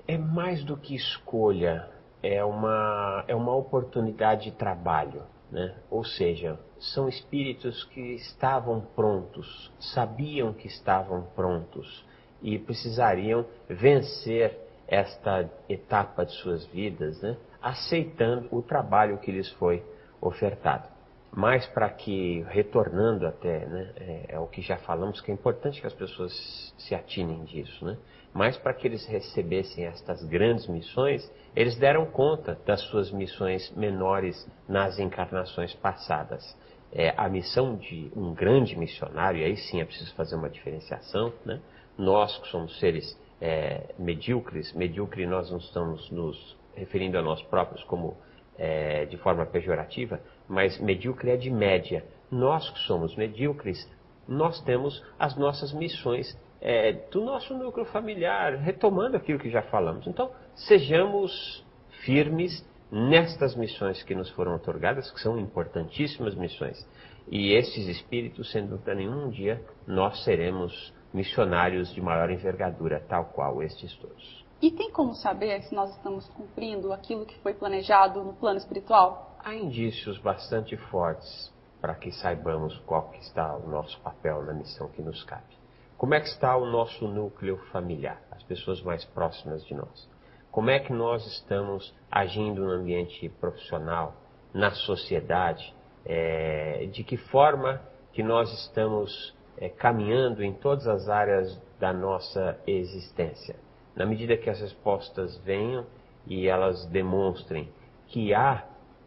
É 0.08 0.18
mais 0.18 0.64
do 0.64 0.76
que 0.76 0.96
escolha, 0.96 1.90
é 2.22 2.44
uma, 2.44 3.24
é 3.28 3.36
uma 3.36 3.56
oportunidade 3.56 4.46
de 4.46 4.52
trabalho. 4.52 5.24
Né? 5.52 5.76
Ou 5.90 6.04
seja, 6.04 6.60
são 6.80 7.08
espíritos 7.08 7.84
que 7.86 8.16
estavam 8.16 8.82
prontos, 8.96 9.72
sabiam 9.80 10.52
que 10.52 10.68
estavam 10.68 11.28
prontos 11.36 12.04
e 12.42 12.58
precisariam 12.58 13.46
vencer 13.70 14.60
esta 14.88 15.50
etapa 15.70 16.26
de 16.26 16.34
suas 16.34 16.66
vidas, 16.66 17.22
né? 17.22 17.38
aceitando 17.62 18.48
o 18.52 18.62
trabalho 18.62 19.20
que 19.20 19.32
lhes 19.32 19.50
foi 19.54 19.84
ofertado. 20.20 20.90
Mas 21.32 21.66
para 21.68 21.90
que, 21.90 22.46
retornando 22.50 23.26
até, 23.26 23.66
né, 23.66 23.92
é, 23.96 24.26
é, 24.30 24.40
o 24.40 24.46
que 24.46 24.62
já 24.62 24.78
falamos, 24.78 25.20
que 25.20 25.32
é 25.32 25.34
importante 25.34 25.82
que 25.82 25.88
as 25.88 25.94
pessoas 25.94 26.32
se 26.78 26.94
atinem 26.94 27.44
disso, 27.44 27.84
né? 27.84 27.98
Mas 28.34 28.58
para 28.58 28.74
que 28.74 28.88
eles 28.88 29.06
recebessem 29.06 29.86
estas 29.86 30.24
grandes 30.24 30.68
missões, 30.68 31.30
eles 31.56 31.78
deram 31.78 32.06
conta 32.06 32.58
das 32.66 32.82
suas 32.82 33.12
missões 33.12 33.72
menores 33.76 34.48
nas 34.68 34.98
encarnações 34.98 35.74
passadas. 35.76 36.58
É, 36.92 37.14
a 37.16 37.30
missão 37.30 37.76
de 37.76 38.12
um 38.16 38.34
grande 38.34 38.78
missionário, 38.78 39.42
e 39.42 39.44
aí 39.44 39.58
sim 39.58 39.82
é 39.82 39.86
preciso 39.86 40.14
fazer 40.16 40.36
uma 40.36 40.50
diferenciação, 40.50 41.32
né? 41.46 41.60
nós 41.98 42.38
que 42.40 42.48
somos 42.48 42.80
seres 42.80 43.18
é, 43.40 43.94
medíocres, 44.00 44.74
medíocre 44.74 45.26
nós 45.26 45.52
não 45.52 45.58
estamos 45.58 46.10
nos 46.12 46.58
referindo 46.76 47.18
a 47.18 47.22
nós 47.22 47.42
próprios 47.44 47.84
como 47.84 48.18
é, 48.58 49.06
de 49.06 49.18
forma 49.18 49.46
pejorativa, 49.46 50.20
mas 50.48 50.80
medíocre 50.80 51.32
é 51.32 51.38
de 51.38 51.50
média. 51.50 52.04
Nós 52.32 52.70
que 52.70 52.80
somos 52.80 53.16
medíocres, 53.16 53.90
nós 54.28 54.62
temos 54.62 55.04
as 55.20 55.36
nossas 55.36 55.74
missões 55.74 56.36
é, 56.66 56.94
do 57.12 57.22
nosso 57.22 57.54
núcleo 57.54 57.86
familiar, 57.86 58.56
retomando 58.56 59.18
aquilo 59.18 59.38
que 59.38 59.50
já 59.50 59.62
falamos. 59.64 60.08
Então, 60.08 60.32
sejamos 60.56 61.62
firmes 62.06 62.66
nestas 62.90 63.54
missões 63.54 64.02
que 64.02 64.16
nos 64.16 64.30
foram 64.30 64.56
otorgadas, 64.56 65.12
que 65.12 65.20
são 65.20 65.38
importantíssimas 65.38 66.34
missões. 66.36 66.88
E 67.28 67.52
esses 67.52 67.88
espíritos, 67.90 68.50
sem 68.50 68.66
dúvida 68.66 68.96
nenhum, 68.96 69.26
um 69.26 69.30
dia 69.30 69.62
nós 69.86 70.24
seremos 70.24 70.94
missionários 71.14 71.94
de 71.94 72.02
maior 72.02 72.30
envergadura, 72.30 73.04
tal 73.10 73.26
qual 73.26 73.62
estes 73.62 73.94
todos. 73.98 74.46
E 74.62 74.72
tem 74.72 74.90
como 74.90 75.14
saber 75.14 75.62
se 75.64 75.76
nós 75.76 75.92
estamos 75.92 76.26
cumprindo 76.30 76.94
aquilo 76.94 77.26
que 77.26 77.38
foi 77.40 77.54
planejado 77.54 78.24
no 78.24 78.34
plano 78.34 78.58
espiritual? 78.58 79.38
Há 79.44 79.54
indícios 79.54 80.18
bastante 80.18 80.78
fortes 80.78 81.52
para 81.82 81.96
que 81.96 82.10
saibamos 82.14 82.78
qual 82.86 83.10
que 83.10 83.20
está 83.20 83.54
o 83.58 83.68
nosso 83.68 84.00
papel 84.00 84.44
na 84.44 84.54
missão 84.54 84.88
que 84.88 85.02
nos 85.02 85.22
cabe. 85.26 85.63
Como 86.04 86.16
é 86.16 86.20
que 86.20 86.28
está 86.28 86.58
o 86.58 86.66
nosso 86.66 87.08
núcleo 87.08 87.56
familiar, 87.72 88.22
as 88.30 88.44
pessoas 88.44 88.82
mais 88.82 89.06
próximas 89.06 89.66
de 89.66 89.74
nós? 89.74 90.10
Como 90.52 90.70
é 90.70 90.78
que 90.78 90.92
nós 90.92 91.26
estamos 91.26 91.96
agindo 92.12 92.62
no 92.62 92.72
ambiente 92.72 93.30
profissional, 93.40 94.14
na 94.54 94.72
sociedade? 94.72 95.74
É, 96.06 96.90
de 96.92 97.06
que 97.06 97.16
forma 97.16 97.82
que 98.12 98.22
nós 98.22 98.52
estamos 98.52 99.34
é, 99.58 99.70
caminhando 99.70 100.44
em 100.44 100.52
todas 100.52 100.90
as 100.90 101.08
áreas 101.08 101.58
da 101.80 101.94
nossa 101.94 102.60
existência? 102.68 103.56
Na 103.96 104.06
medida 104.06 104.36
que 104.36 104.50
as 104.50 104.60
respostas 104.60 105.38
venham 105.38 105.86
e 106.28 106.50
elas 106.50 106.86
demonstrem 106.88 107.70
que 108.08 108.34
há 108.34 108.66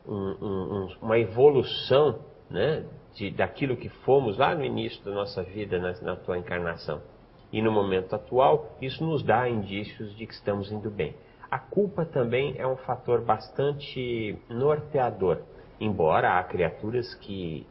um, 0.09 0.14
um, 0.14 0.96
uma 1.02 1.18
evolução 1.18 2.20
né, 2.48 2.87
de, 3.16 3.31
daquilo 3.31 3.76
que 3.76 3.88
fomos 3.88 4.37
lá 4.37 4.55
no 4.55 4.64
início 4.64 5.02
da 5.05 5.11
nossa 5.11 5.42
vida, 5.42 5.79
na, 5.79 5.92
na 6.00 6.16
tua 6.16 6.38
encarnação. 6.38 7.00
E 7.52 7.62
no 7.62 7.72
momento 7.72 8.14
atual, 8.14 8.76
isso 8.81 9.05
nos 9.05 9.22
dá 9.22 9.48
indícios 9.48 10.14
de 10.16 10.26
que 10.26 10.35
estamos 10.35 10.70
indo 10.70 10.90
bem. 10.90 11.14
A 11.50 11.59
culpa 11.59 12.05
também 12.05 12.55
é 12.59 12.66
um 12.66 12.76
fator 12.76 13.22
bastante 13.22 14.37
norteador, 14.48 15.42
embora 15.81 16.38
há 16.38 16.44
criaturas 16.44 17.14
que 17.14 17.66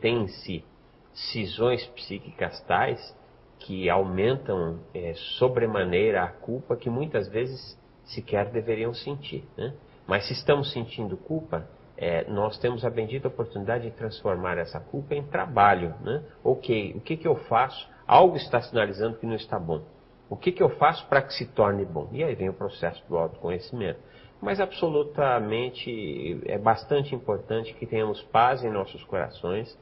têm 0.00 0.22
em 0.22 0.28
si 0.28 0.64
cisões 1.12 1.84
psíquicas 1.88 2.60
tais 2.62 3.16
que 3.58 3.88
aumentam 3.88 4.78
é, 4.94 5.14
sobremaneira 5.38 6.22
a 6.22 6.28
culpa 6.28 6.76
que 6.76 6.90
muitas 6.90 7.26
vezes 7.28 7.78
sequer 8.04 8.50
deveriam 8.50 8.92
sentir. 8.92 9.44
Né? 9.56 9.74
Mas 10.06 10.26
se 10.26 10.34
estamos 10.34 10.72
sentindo 10.72 11.16
culpa, 11.16 11.68
é, 11.96 12.28
nós 12.30 12.58
temos 12.58 12.84
a 12.84 12.90
bendita 12.90 13.28
oportunidade 13.28 13.84
de 13.84 13.96
transformar 13.96 14.58
essa 14.58 14.78
culpa 14.78 15.14
em 15.14 15.22
trabalho. 15.22 15.94
Né? 16.02 16.22
Ok, 16.44 16.94
o 16.96 17.00
que, 17.00 17.16
que 17.16 17.26
eu 17.26 17.36
faço? 17.36 17.88
Algo 18.06 18.36
está 18.36 18.60
sinalizando 18.60 19.16
que 19.16 19.26
não 19.26 19.34
está 19.34 19.58
bom. 19.58 19.82
O 20.28 20.36
que, 20.36 20.52
que 20.52 20.62
eu 20.62 20.70
faço 20.70 21.06
para 21.08 21.22
que 21.22 21.32
se 21.34 21.46
torne 21.46 21.84
bom? 21.84 22.08
E 22.12 22.22
aí 22.22 22.34
vem 22.34 22.48
o 22.48 22.54
processo 22.54 23.02
do 23.08 23.16
autoconhecimento. 23.16 24.00
Mas 24.40 24.60
absolutamente 24.60 26.40
é 26.44 26.58
bastante 26.58 27.14
importante 27.14 27.72
que 27.74 27.86
tenhamos 27.86 28.20
paz 28.24 28.62
em 28.62 28.70
nossos 28.70 29.02
corações, 29.04 29.78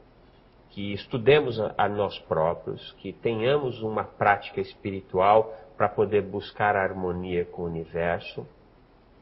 que 0.69 0.93
estudemos 0.93 1.59
a, 1.77 1.89
nós 1.89 2.17
próprios, 2.19 2.91
que 2.99 3.11
tenhamos 3.11 3.81
uma 3.81 4.03
prática 4.03 4.61
espiritual 4.61 5.53
para 5.77 5.89
poder 5.89 6.21
buscar 6.21 6.75
a 6.75 6.83
harmonia 6.83 7.45
com 7.45 7.63
o 7.63 7.65
universo. 7.65 8.47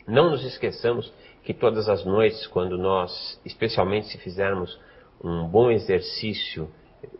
Não 0.07 0.29
nos 0.29 0.43
esqueçamos 0.43 1.11
que 1.43 1.53
todas 1.53 1.87
as 1.89 2.05
noites, 2.05 2.47
quando 2.47 2.77
nós, 2.77 3.39
especialmente 3.45 4.07
se 4.07 4.17
fizermos 4.17 4.79
um 5.23 5.47
bom 5.47 5.71
exercício 5.71 6.69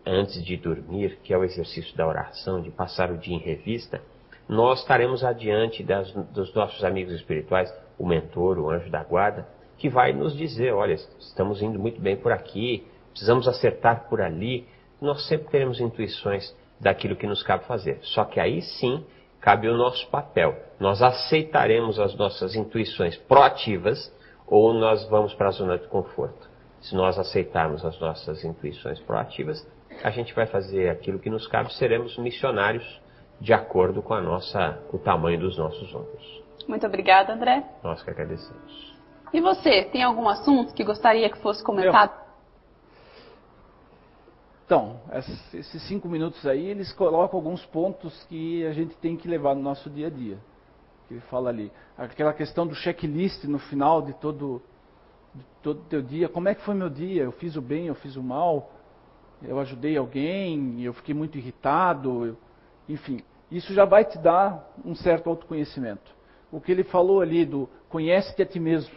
antes 0.06 0.43
de 0.43 0.58
dormir, 0.58 1.19
que 1.24 1.34
é 1.34 1.38
o 1.38 1.43
exercício 1.43 1.96
da 1.96 2.08
oração, 2.08 2.62
de 2.62 2.72
passar 2.72 3.12
o 3.12 3.17
dia 3.17 3.36
em 3.36 3.39
revista, 3.39 4.02
nós 4.48 4.82
estaremos 4.82 5.24
adiante 5.24 5.84
das, 5.84 6.12
dos 6.12 6.54
nossos 6.54 6.84
amigos 6.84 7.13
espirituais, 7.13 7.74
o 7.98 8.06
mentor, 8.06 8.60
o 8.60 8.69
anjo 8.69 8.89
da 8.89 9.04
guarda, 9.04 9.48
que 9.78 9.89
vai 9.89 10.13
nos 10.13 10.36
dizer: 10.36 10.74
olha, 10.74 10.93
estamos 10.93 11.62
indo 11.62 11.80
muito 11.80 12.02
bem 12.02 12.17
por 12.17 12.32
aqui, 12.32 12.86
precisamos 13.12 13.48
acertar 13.48 14.10
por 14.10 14.22
ali. 14.22 14.67
Nós 15.02 15.28
sempre 15.28 15.48
teremos 15.50 15.80
intuições 15.80 16.54
daquilo 16.80 17.15
que 17.15 17.28
nos 17.28 17.43
cabe 17.43 17.65
fazer. 17.65 18.00
Só 18.02 18.26
que 18.26 18.39
aí 18.39 18.62
sim 18.62 19.06
cabe 19.43 19.67
o 19.67 19.75
nosso 19.77 20.08
papel. 20.08 20.56
Nós 20.79 21.01
aceitaremos 21.01 21.99
as 21.99 22.15
nossas 22.15 22.56
intuições 22.56 23.17
proativas 23.17 24.12
ou 24.47 24.73
nós 24.73 25.06
vamos 25.10 25.34
para 25.34 25.49
a 25.49 25.51
zona 25.51 25.77
de 25.77 25.86
conforto. 25.89 26.49
Se 26.79 26.95
nós 26.95 27.19
aceitarmos 27.19 27.84
as 27.86 27.99
nossas 27.99 28.43
intuições 28.45 28.99
proativas, 29.01 29.67
a 30.01 30.10
gente 30.10 30.34
vai 30.34 30.47
fazer 30.47 30.89
aquilo 30.89 31.19
que 31.19 31.29
nos 31.29 31.45
cabe, 31.45 31.73
seremos 31.73 32.17
missionários 32.17 33.01
de 33.39 33.51
acordo 33.53 34.01
com 34.01 34.13
a 34.13 34.21
nossa, 34.21 34.79
o 34.93 34.97
tamanho 34.97 35.39
dos 35.39 35.58
nossos 35.58 35.93
ombros. 35.93 36.43
Muito 36.65 36.88
obrigada, 36.88 37.34
André. 37.34 37.63
Nós 37.84 38.01
que 38.01 38.10
agradecemos. 38.10 38.93
E 39.34 39.41
você, 39.41 39.84
tem 39.86 40.03
algum 40.03 40.29
assunto 40.29 40.73
que 40.73 40.86
gostaria 40.86 41.29
que 41.29 41.38
fosse 41.39 41.62
comentado? 41.62 42.13
Eu. 42.17 42.22
Então, 44.65 45.02
esses 45.52 45.82
cinco 45.88 46.08
minutos 46.08 46.45
aí, 46.45 46.65
eles 46.65 46.91
colocam 46.93 47.38
alguns 47.38 47.65
pontos 47.65 48.23
que 48.30 48.65
a 48.65 48.71
gente 48.71 48.95
tem 48.97 49.17
que 49.17 49.28
levar 49.28 49.56
no 49.56 49.62
nosso 49.62 49.89
dia 49.89 50.08
a 50.08 50.10
dia. 50.10 50.38
Que 51.08 51.15
ele 51.15 51.21
fala 51.21 51.49
ali. 51.49 51.71
Aquela 51.97 52.34
questão 52.34 52.65
do 52.65 52.73
checklist 52.73 53.43
no 53.43 53.60
final 53.60 54.02
de 54.02 54.13
todo 54.13 54.62
de 55.34 55.43
todo 55.62 55.82
teu 55.89 56.02
dia. 56.02 56.30
Como 56.30 56.47
é 56.47 56.56
que 56.56 56.62
foi 56.62 56.76
meu 56.76 56.89
dia? 56.89 57.23
Eu 57.23 57.32
fiz 57.34 57.56
o 57.56 57.62
bem, 57.62 57.88
eu 57.88 57.95
fiz 57.95 58.15
o 58.15 58.23
mal? 58.23 58.71
Eu 59.41 59.60
ajudei 59.60 59.97
alguém? 59.97 60.82
Eu 60.84 60.93
fiquei 60.93 61.13
muito 61.13 61.38
irritado? 61.38 62.26
Eu, 62.26 62.38
enfim, 62.88 63.23
isso 63.52 63.73
já 63.73 63.86
vai 63.86 64.06
te 64.06 64.17
dar 64.17 64.71
um 64.86 64.95
certo 64.95 65.30
autoconhecimento. 65.30 66.13
O 66.52 66.62
que 66.62 66.71
ele 66.71 66.84
falou 66.84 67.21
ali 67.21 67.45
do 67.45 67.67
conhece-te 67.89 68.41
a 68.41 68.45
ti 68.45 68.60
mesmo. 68.60 68.93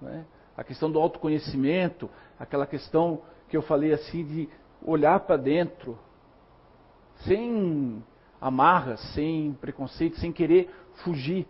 Né? 0.00 0.24
A 0.56 0.64
questão 0.64 0.90
do 0.90 0.98
autoconhecimento, 0.98 2.10
aquela 2.38 2.66
questão 2.66 3.22
que 3.48 3.56
eu 3.56 3.62
falei 3.62 3.92
assim 3.92 4.24
de 4.24 4.48
olhar 4.84 5.20
para 5.20 5.36
dentro, 5.36 5.98
sem 7.24 8.02
amarras, 8.40 9.00
sem 9.14 9.54
preconceito, 9.60 10.18
sem 10.18 10.30
querer 10.30 10.70
fugir. 11.02 11.46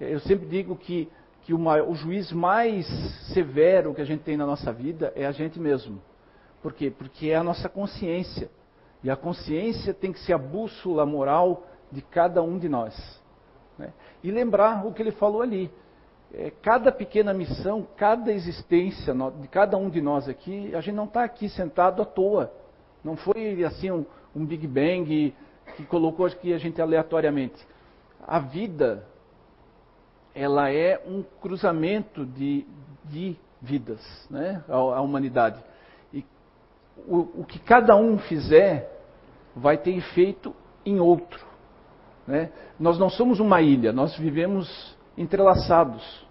Eu 0.00 0.20
sempre 0.20 0.46
digo 0.46 0.74
que, 0.76 1.08
que 1.42 1.52
o, 1.52 1.94
juiz 1.94 2.32
mais 2.32 2.86
severo 3.34 3.94
que 3.94 4.00
a 4.00 4.04
gente 4.04 4.22
tem 4.22 4.36
na 4.36 4.46
nossa 4.46 4.72
vida 4.72 5.12
é 5.14 5.26
a 5.26 5.32
gente 5.32 5.60
mesmo. 5.60 6.00
Por 6.62 6.72
quê? 6.72 6.90
Porque 6.90 7.28
é 7.28 7.36
a 7.36 7.44
nossa 7.44 7.68
consciência. 7.68 8.50
E 9.02 9.10
a 9.10 9.16
consciência 9.16 9.94
tem 9.94 10.12
que 10.12 10.20
ser 10.20 10.32
a 10.32 10.38
bússola 10.38 11.04
moral 11.04 11.66
de 11.92 12.02
cada 12.02 12.42
um 12.42 12.58
de 12.58 12.68
nós. 12.68 13.22
Né? 13.78 13.92
E 14.22 14.30
lembrar 14.30 14.86
o 14.86 14.92
que 14.92 15.02
ele 15.02 15.12
falou 15.12 15.42
ali. 15.42 15.70
É, 16.32 16.50
cada 16.62 16.92
pequena 16.92 17.32
missão, 17.32 17.86
cada 17.96 18.32
existência 18.32 19.14
de 19.40 19.48
cada 19.48 19.76
um 19.76 19.88
de 19.88 20.00
nós 20.00 20.28
aqui, 20.28 20.74
a 20.74 20.80
gente 20.80 20.94
não 20.94 21.04
está 21.04 21.24
aqui 21.24 21.48
sentado 21.48 22.02
à 22.02 22.04
toa. 22.04 22.52
Não 23.02 23.16
foi 23.16 23.64
assim 23.64 23.90
um, 23.90 24.04
um 24.34 24.44
Big 24.44 24.66
Bang 24.66 25.34
que 25.76 25.84
colocou 25.86 26.26
aqui 26.26 26.52
a 26.52 26.58
gente 26.58 26.80
aleatoriamente. 26.80 27.66
A 28.26 28.38
vida, 28.38 29.04
ela 30.34 30.70
é 30.70 31.00
um 31.06 31.22
cruzamento 31.40 32.24
de, 32.26 32.66
de 33.04 33.36
vidas, 33.60 34.00
né? 34.30 34.62
A, 34.68 34.74
a 34.74 35.00
humanidade. 35.00 35.62
E 36.12 36.24
o, 37.06 37.40
o 37.40 37.44
que 37.44 37.58
cada 37.58 37.96
um 37.96 38.18
fizer 38.18 38.90
vai 39.54 39.76
ter 39.76 39.96
efeito 39.96 40.54
em 40.84 41.00
outro. 41.00 41.46
Né? 42.26 42.50
Nós 42.78 42.98
não 42.98 43.08
somos 43.08 43.40
uma 43.40 43.60
ilha, 43.62 43.92
nós 43.92 44.16
vivemos 44.16 44.96
entrelaçados. 45.16 46.26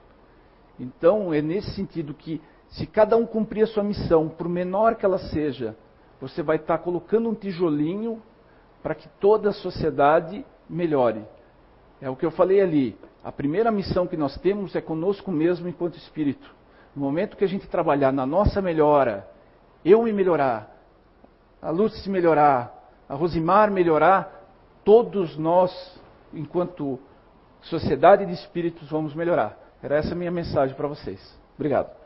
Então, 0.80 1.34
é 1.34 1.42
nesse 1.42 1.72
sentido 1.72 2.14
que, 2.14 2.42
se 2.70 2.86
cada 2.86 3.18
um 3.18 3.26
cumprir 3.26 3.64
a 3.64 3.68
sua 3.68 3.84
missão, 3.84 4.30
por 4.30 4.48
menor 4.48 4.96
que 4.96 5.06
ela 5.06 5.18
seja, 5.18 5.76
você 6.20 6.42
vai 6.42 6.58
estar 6.58 6.78
colocando 6.80 7.30
um 7.30 7.36
tijolinho 7.36 8.22
para 8.82 8.96
que 8.96 9.08
toda 9.20 9.50
a 9.50 9.54
sociedade 9.54 10.46
melhore. 10.70 11.24
É 12.02 12.10
o 12.10 12.16
que 12.16 12.26
eu 12.26 12.32
falei 12.32 12.62
ali. 12.62 12.98
A 13.24 13.32
primeira 13.32 13.72
missão 13.72 14.08
que 14.08 14.18
nós 14.18 14.38
temos 14.38 14.76
é 14.76 14.82
conosco 14.82 15.32
mesmo 15.32 15.68
enquanto 15.68 15.98
espírito. 15.98 16.50
No 16.96 17.02
momento 17.02 17.38
que 17.38 17.44
a 17.44 17.48
gente 17.48 17.68
trabalhar 17.68 18.12
na 18.12 18.26
nossa 18.26 18.62
melhora, 18.62 19.28
eu 19.84 20.02
me 20.04 20.14
melhorar, 20.14 20.76
a 21.62 21.70
Lúcia 21.70 22.12
melhorar, 22.12 22.74
a 23.08 23.16
Rosimar 23.16 23.72
melhorar, 23.72 24.48
todos 24.84 25.38
nós, 25.38 25.72
enquanto 26.34 27.00
sociedade 27.62 28.26
de 28.26 28.34
espíritos, 28.34 28.90
vamos 28.90 29.14
melhorar. 29.14 29.58
Era 29.82 29.98
essa 29.98 30.14
a 30.14 30.16
minha 30.16 30.32
mensagem 30.32 30.76
para 30.76 30.88
vocês. 30.88 31.38
Obrigado. 31.56 31.97